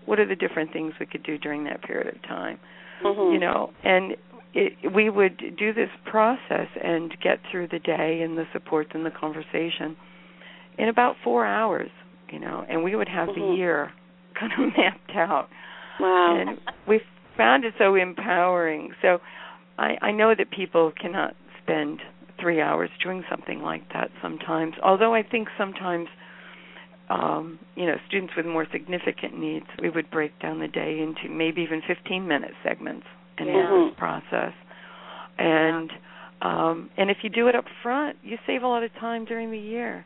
what 0.05 0.19
are 0.19 0.25
the 0.25 0.35
different 0.35 0.71
things 0.73 0.93
we 0.99 1.05
could 1.05 1.23
do 1.23 1.37
during 1.37 1.63
that 1.65 1.81
period 1.83 2.07
of 2.15 2.21
time 2.23 2.59
Mhm. 3.03 3.33
you 3.33 3.39
know 3.39 3.71
and 3.83 4.15
it, 4.53 4.73
we 4.93 5.09
would 5.09 5.55
do 5.57 5.71
this 5.73 5.89
process 6.05 6.67
and 6.83 7.15
get 7.21 7.39
through 7.49 7.67
the 7.67 7.79
day 7.79 8.21
and 8.21 8.37
the 8.37 8.45
supports 8.51 8.91
and 8.93 9.05
the 9.05 9.11
conversation 9.11 9.95
in 10.77 10.89
about 10.89 11.15
four 11.23 11.45
hours 11.45 11.89
you 12.29 12.39
know 12.39 12.65
and 12.69 12.83
we 12.83 12.95
would 12.95 13.07
have 13.09 13.29
Mhm. 13.29 13.35
the 13.35 13.55
year 13.55 13.91
kind 14.35 14.51
of 14.53 14.59
mapped 14.77 15.15
out 15.15 15.49
Wow. 15.99 16.35
and 16.35 16.59
we 16.87 16.99
found 17.37 17.63
it 17.65 17.73
so 17.77 17.95
empowering 17.95 18.93
so 19.01 19.21
i 19.77 19.97
i 20.01 20.11
know 20.11 20.33
that 20.35 20.51
people 20.51 20.91
cannot 20.99 21.35
spend 21.63 22.01
three 22.39 22.59
hours 22.59 22.89
doing 23.03 23.23
something 23.29 23.61
like 23.61 23.87
that 23.93 24.09
sometimes 24.21 24.73
although 24.83 25.13
i 25.13 25.21
think 25.23 25.47
sometimes 25.57 26.07
um 27.11 27.59
you 27.75 27.85
know 27.85 27.95
students 28.07 28.33
with 28.37 28.45
more 28.45 28.65
significant 28.71 29.37
needs 29.37 29.65
we 29.81 29.89
would 29.89 30.09
break 30.11 30.31
down 30.39 30.59
the 30.59 30.67
day 30.67 30.99
into 31.01 31.33
maybe 31.33 31.61
even 31.61 31.81
15 31.87 32.27
minute 32.27 32.51
segments 32.63 33.05
in 33.37 33.47
Yeah. 33.47 33.87
this 33.87 33.97
process 33.97 34.53
and 35.37 35.89
um 36.41 36.89
and 36.97 37.09
if 37.09 37.17
you 37.23 37.29
do 37.29 37.47
it 37.47 37.55
up 37.55 37.65
front 37.83 38.17
you 38.23 38.37
save 38.47 38.63
a 38.63 38.67
lot 38.67 38.83
of 38.83 38.91
time 38.99 39.25
during 39.25 39.51
the 39.51 39.57
year 39.59 40.05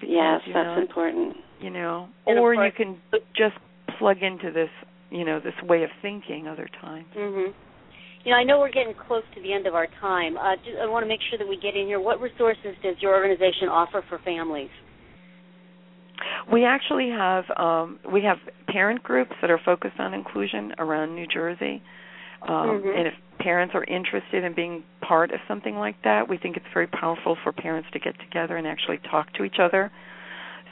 because 0.00 0.12
yes, 0.12 0.40
that's 0.46 0.54
not, 0.54 0.78
important. 0.78 1.36
you 1.60 1.70
know 1.70 2.08
And 2.26 2.38
or 2.38 2.54
you 2.54 2.72
can 2.76 2.98
just 3.36 3.56
plug 3.98 4.18
into 4.22 4.50
this 4.52 4.70
you 5.10 5.24
know 5.24 5.40
this 5.40 5.54
way 5.62 5.84
of 5.84 5.90
thinking 6.02 6.48
other 6.48 6.68
times 6.80 7.06
Mhm. 7.16 7.52
You 8.24 8.30
know, 8.30 8.38
I 8.38 8.44
know 8.44 8.60
we're 8.60 8.70
getting 8.70 8.94
close 8.94 9.24
to 9.34 9.42
the 9.42 9.52
end 9.52 9.66
of 9.66 9.74
our 9.74 9.88
time. 10.00 10.36
Uh, 10.38 10.54
just, 10.64 10.78
I 10.80 10.86
want 10.86 11.02
to 11.02 11.08
make 11.08 11.18
sure 11.28 11.38
that 11.42 11.48
we 11.48 11.56
get 11.58 11.74
in 11.74 11.86
here. 11.90 11.98
What 11.98 12.20
resources 12.20 12.78
does 12.80 12.94
your 13.02 13.12
organization 13.18 13.66
offer 13.68 14.00
for 14.08 14.20
families? 14.24 14.70
We 16.50 16.64
actually 16.64 17.10
have 17.10 17.44
um 17.56 17.98
we 18.12 18.22
have 18.22 18.38
parent 18.68 19.02
groups 19.02 19.32
that 19.40 19.50
are 19.50 19.60
focused 19.64 19.98
on 19.98 20.14
inclusion 20.14 20.72
around 20.78 21.14
New 21.14 21.26
Jersey. 21.26 21.82
Um 22.42 22.82
Mhm. 22.82 22.98
and 22.98 23.06
if 23.08 23.14
parents 23.38 23.74
are 23.74 23.84
interested 23.84 24.44
in 24.44 24.54
being 24.54 24.84
part 25.00 25.32
of 25.32 25.40
something 25.48 25.76
like 25.76 25.96
that 26.04 26.28
we 26.28 26.36
think 26.38 26.56
it's 26.56 26.66
very 26.72 26.86
powerful 26.86 27.36
for 27.42 27.52
parents 27.52 27.88
to 27.92 27.98
get 27.98 28.18
together 28.20 28.56
and 28.56 28.66
actually 28.66 28.98
talk 29.10 29.32
to 29.34 29.44
each 29.44 29.58
other. 29.58 29.90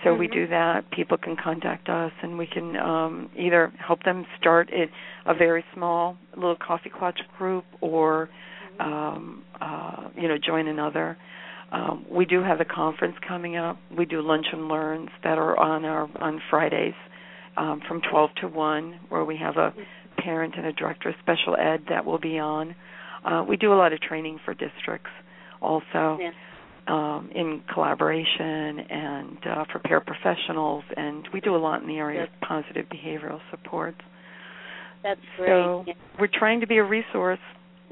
So 0.04 0.14
we 0.14 0.28
Mhm. 0.28 0.32
do 0.32 0.46
that. 0.46 0.90
People 0.92 1.18
can 1.18 1.36
contact 1.36 1.88
us 1.88 2.12
and 2.22 2.38
we 2.38 2.46
can 2.46 2.76
um 2.76 3.30
either 3.36 3.72
help 3.78 4.02
them 4.04 4.26
start 4.38 4.70
a, 4.72 4.88
a 5.26 5.34
very 5.34 5.64
small 5.74 6.16
little 6.36 6.56
coffee 6.56 6.90
clutch 6.90 7.20
group 7.38 7.64
or 7.80 8.28
um 8.80 9.44
uh 9.60 10.08
you 10.16 10.26
know 10.28 10.38
join 10.38 10.68
another 10.68 11.16
um 11.72 12.04
we 12.10 12.24
do 12.24 12.42
have 12.42 12.60
a 12.60 12.64
conference 12.64 13.14
coming 13.26 13.56
up 13.56 13.78
we 13.96 14.04
do 14.04 14.20
lunch 14.20 14.46
and 14.52 14.68
learns 14.68 15.08
that 15.22 15.38
are 15.38 15.58
on 15.58 15.84
our 15.84 16.08
on 16.20 16.40
fridays 16.50 16.94
um 17.56 17.80
from 17.88 18.00
12 18.10 18.30
to 18.40 18.48
1 18.48 19.00
where 19.08 19.24
we 19.24 19.36
have 19.36 19.56
a 19.56 19.72
parent 20.18 20.54
and 20.56 20.66
a 20.66 20.72
director 20.72 21.08
of 21.08 21.14
special 21.20 21.56
ed 21.56 21.80
that 21.88 22.04
will 22.04 22.18
be 22.20 22.38
on 22.38 22.74
uh 23.24 23.44
we 23.48 23.56
do 23.56 23.72
a 23.72 23.76
lot 23.76 23.92
of 23.92 24.00
training 24.00 24.38
for 24.44 24.54
districts 24.54 25.10
also 25.62 26.18
Yeah. 26.20 26.30
um, 26.86 27.30
in 27.34 27.62
collaboration 27.72 28.80
and 28.80 29.38
uh, 29.46 29.64
for 29.70 29.78
paraprofessionals, 29.80 30.82
and 30.96 31.28
we 31.32 31.40
do 31.40 31.54
a 31.54 31.58
lot 31.58 31.82
in 31.82 31.86
the 31.88 31.98
area 31.98 32.22
of 32.24 32.28
positive 32.40 32.86
behavioral 32.88 33.38
supports. 33.50 34.00
That's 35.02 35.20
great. 35.36 35.48
So 35.48 35.84
Yeah. 35.86 35.92
we're 36.18 36.26
trying 36.32 36.60
to 36.60 36.66
be 36.66 36.78
a 36.78 36.82
resource. 36.84 37.38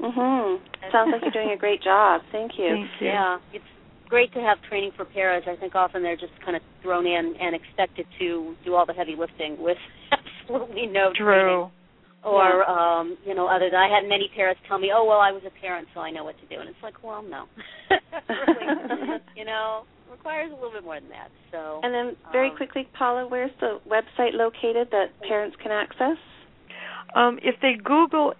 Mhm. 0.01 0.59
Sounds 0.91 1.11
like 1.11 1.21
you're 1.21 1.31
doing 1.43 1.53
a 1.55 1.57
great 1.59 1.81
job. 1.81 2.21
Thank 2.31 2.53
you. 2.57 2.69
Thank 2.69 3.01
you. 3.01 3.07
Yeah, 3.07 3.37
it's 3.53 3.65
great 4.07 4.33
to 4.33 4.39
have 4.41 4.57
training 4.69 4.91
for 4.95 5.05
paras. 5.05 5.43
I 5.47 5.55
think 5.55 5.75
often 5.75 6.01
they're 6.03 6.17
just 6.17 6.33
kind 6.43 6.55
of 6.55 6.63
thrown 6.81 7.05
in 7.05 7.35
and 7.39 7.55
expected 7.55 8.05
to 8.19 8.55
do 8.65 8.75
all 8.75 8.85
the 8.85 8.93
heavy 8.93 9.15
lifting 9.17 9.55
with 9.61 9.77
absolutely 10.11 10.87
no 10.87 11.11
training. 11.15 11.69
True. 11.69 11.71
Or 12.21 12.69
um, 12.69 13.17
you 13.25 13.33
know, 13.33 13.47
other 13.47 13.69
than 13.69 13.79
I 13.79 13.87
had 13.87 14.07
many 14.07 14.29
parents 14.35 14.59
tell 14.67 14.77
me, 14.77 14.91
"Oh, 14.93 15.05
well, 15.05 15.19
I 15.19 15.31
was 15.31 15.41
a 15.47 15.61
parent, 15.61 15.87
so 15.93 16.01
I 16.01 16.11
know 16.11 16.25
what 16.25 16.35
to 16.41 16.45
do." 16.53 16.59
And 16.59 16.67
it's 16.67 16.83
like, 16.83 17.01
well, 17.01 17.23
no, 17.23 17.45
really, 18.27 19.21
you 19.37 19.45
know, 19.45 19.83
requires 20.11 20.51
a 20.51 20.55
little 20.55 20.71
bit 20.71 20.83
more 20.83 20.99
than 20.99 21.07
that. 21.09 21.29
So, 21.49 21.79
And 21.81 21.93
then, 21.93 22.17
very 22.33 22.49
Um, 22.49 22.57
quickly, 22.57 22.89
Paula, 22.97 23.25
where's 23.25 23.51
the 23.61 23.79
website 23.87 24.33
located 24.33 24.89
that 24.91 25.17
parents 25.21 25.55
can 25.63 25.71
access? 25.71 26.17
Um, 27.15 27.39
if 27.41 27.55
they 27.61 27.75
Google 27.81 28.33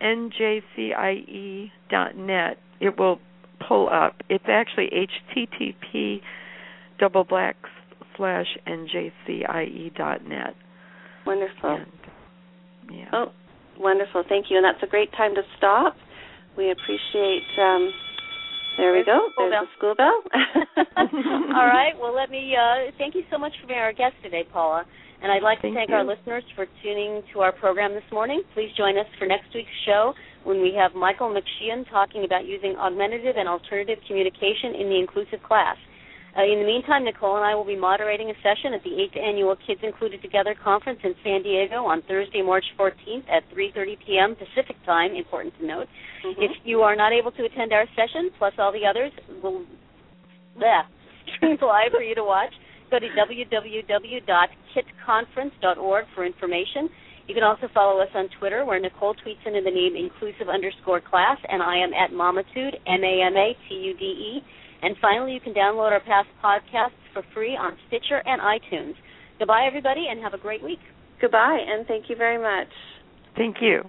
njcie.net, 1.91 2.57
it 2.79 2.97
will 2.97 3.19
pull 3.67 3.89
up. 3.89 4.15
It's 4.29 4.45
actually 4.47 4.89
http 5.35 6.21
double 6.99 7.23
black 7.23 7.55
slash 8.17 8.47
njcie.net. 8.67 10.55
Wonderful. 11.25 11.69
And, 11.69 11.85
yeah. 12.91 13.09
Oh, 13.13 13.31
wonderful. 13.77 14.23
Thank 14.27 14.47
you. 14.49 14.57
And 14.57 14.65
that's 14.65 14.83
a 14.83 14.87
great 14.87 15.11
time 15.13 15.35
to 15.35 15.41
stop. 15.57 15.95
We 16.57 16.71
appreciate. 16.71 17.43
Um, 17.59 17.91
there 18.77 18.93
we 18.93 19.03
There's 19.03 19.07
go. 19.07 19.27
the 19.27 19.31
school 19.33 19.49
There's 19.49 19.67
the 19.67 19.77
school 19.77 19.95
bell. 19.95 20.23
all 21.55 21.67
right. 21.67 21.93
Well, 21.99 22.15
let 22.15 22.29
me 22.29 22.55
uh, 22.55 22.91
thank 22.97 23.15
you 23.15 23.23
so 23.31 23.37
much 23.37 23.51
for 23.61 23.67
being 23.67 23.79
our 23.79 23.93
guest 23.93 24.15
today, 24.23 24.45
Paula. 24.51 24.85
And 25.21 25.31
I'd 25.31 25.43
like 25.43 25.59
to 25.59 25.63
Thank 25.63 25.75
thank 25.75 25.89
you. 25.89 25.95
our 25.95 26.05
listeners 26.05 26.43
for 26.55 26.65
tuning 26.81 27.21
to 27.33 27.41
our 27.41 27.51
program 27.51 27.93
this 27.93 28.07
morning. 28.11 28.41
Please 28.53 28.69
join 28.77 28.97
us 28.97 29.05
for 29.19 29.25
next 29.25 29.53
week's 29.53 29.67
show 29.85 30.13
when 30.43 30.61
we 30.61 30.73
have 30.73 30.95
Michael 30.95 31.29
McSheehan 31.29 31.87
talking 31.89 32.25
about 32.25 32.45
using 32.45 32.75
augmentative 32.77 33.37
and 33.37 33.47
alternative 33.47 33.99
communication 34.07 34.75
in 34.75 34.89
the 34.89 34.99
inclusive 34.99 35.41
class. 35.43 35.77
Uh, 36.37 36.43
in 36.43 36.59
the 36.59 36.65
meantime, 36.65 37.03
Nicole 37.03 37.37
and 37.37 37.45
I 37.45 37.55
will 37.55 37.65
be 37.65 37.75
moderating 37.75 38.29
a 38.29 38.35
session 38.45 38.71
at 38.73 38.83
the 38.83 38.91
8th 38.91 39.17
Annual 39.17 39.55
Kids 39.65 39.81
Included 39.83 40.21
Together 40.21 40.53
Conference 40.53 40.99
in 41.03 41.15
San 41.23 41.41
Diego 41.41 41.85
on 41.85 42.03
Thursday, 42.07 42.43
March 42.43 42.65
14th 42.77 43.27
at 43.27 43.49
3.30 43.49 43.97
p.m. 44.05 44.35
Pacific 44.35 44.75
Time, 44.85 45.15
important 45.15 45.57
to 45.59 45.65
note. 45.65 45.87
Mhm. 46.23 46.35
If 46.37 46.51
you 46.63 46.83
are 46.83 46.95
not 46.95 47.13
able 47.13 47.31
to 47.31 47.45
attend 47.45 47.73
our 47.73 47.87
session, 47.95 48.29
plus 48.37 48.53
all 48.59 48.71
the 48.71 48.85
others, 48.85 49.11
we'll 49.41 49.65
yeah, 50.59 50.83
stream 51.35 51.57
live 51.61 51.91
for 51.91 52.03
you 52.03 52.13
to 52.15 52.23
watch. 52.23 52.53
Go 52.91 52.99
to 52.99 53.07
www.kitconference.org 53.09 56.05
for 56.15 56.25
information. 56.25 56.89
You 57.29 57.35
can 57.35 57.43
also 57.43 57.69
follow 57.75 58.01
us 58.01 58.09
on 58.15 58.27
Twitter, 58.39 58.65
where 58.65 58.79
Nicole 58.79 59.13
tweets 59.13 59.45
under 59.45 59.61
the 59.61 59.69
name 59.69 59.95
inclusive 59.95 60.49
underscore 60.49 60.99
class, 60.99 61.37
and 61.47 61.61
I 61.61 61.77
am 61.77 61.93
at 61.93 62.09
Mamatude, 62.09 62.73
M-A-M-A-T-U-D-E. 62.87 64.41
And 64.81 64.95
finally, 64.99 65.33
you 65.33 65.39
can 65.39 65.53
download 65.53 65.91
our 65.91 65.99
past 65.99 66.27
podcasts 66.43 66.97
for 67.13 67.21
free 67.31 67.55
on 67.55 67.77
Stitcher 67.87 68.23
and 68.25 68.41
iTunes. 68.41 68.95
Goodbye, 69.37 69.67
everybody, 69.67 70.07
and 70.09 70.19
have 70.23 70.33
a 70.33 70.39
great 70.39 70.63
week. 70.63 70.79
Goodbye, 71.21 71.59
and 71.67 71.85
thank 71.85 72.09
you 72.09 72.15
very 72.15 72.41
much. 72.41 72.73
Thank 73.37 73.57
you. 73.61 73.83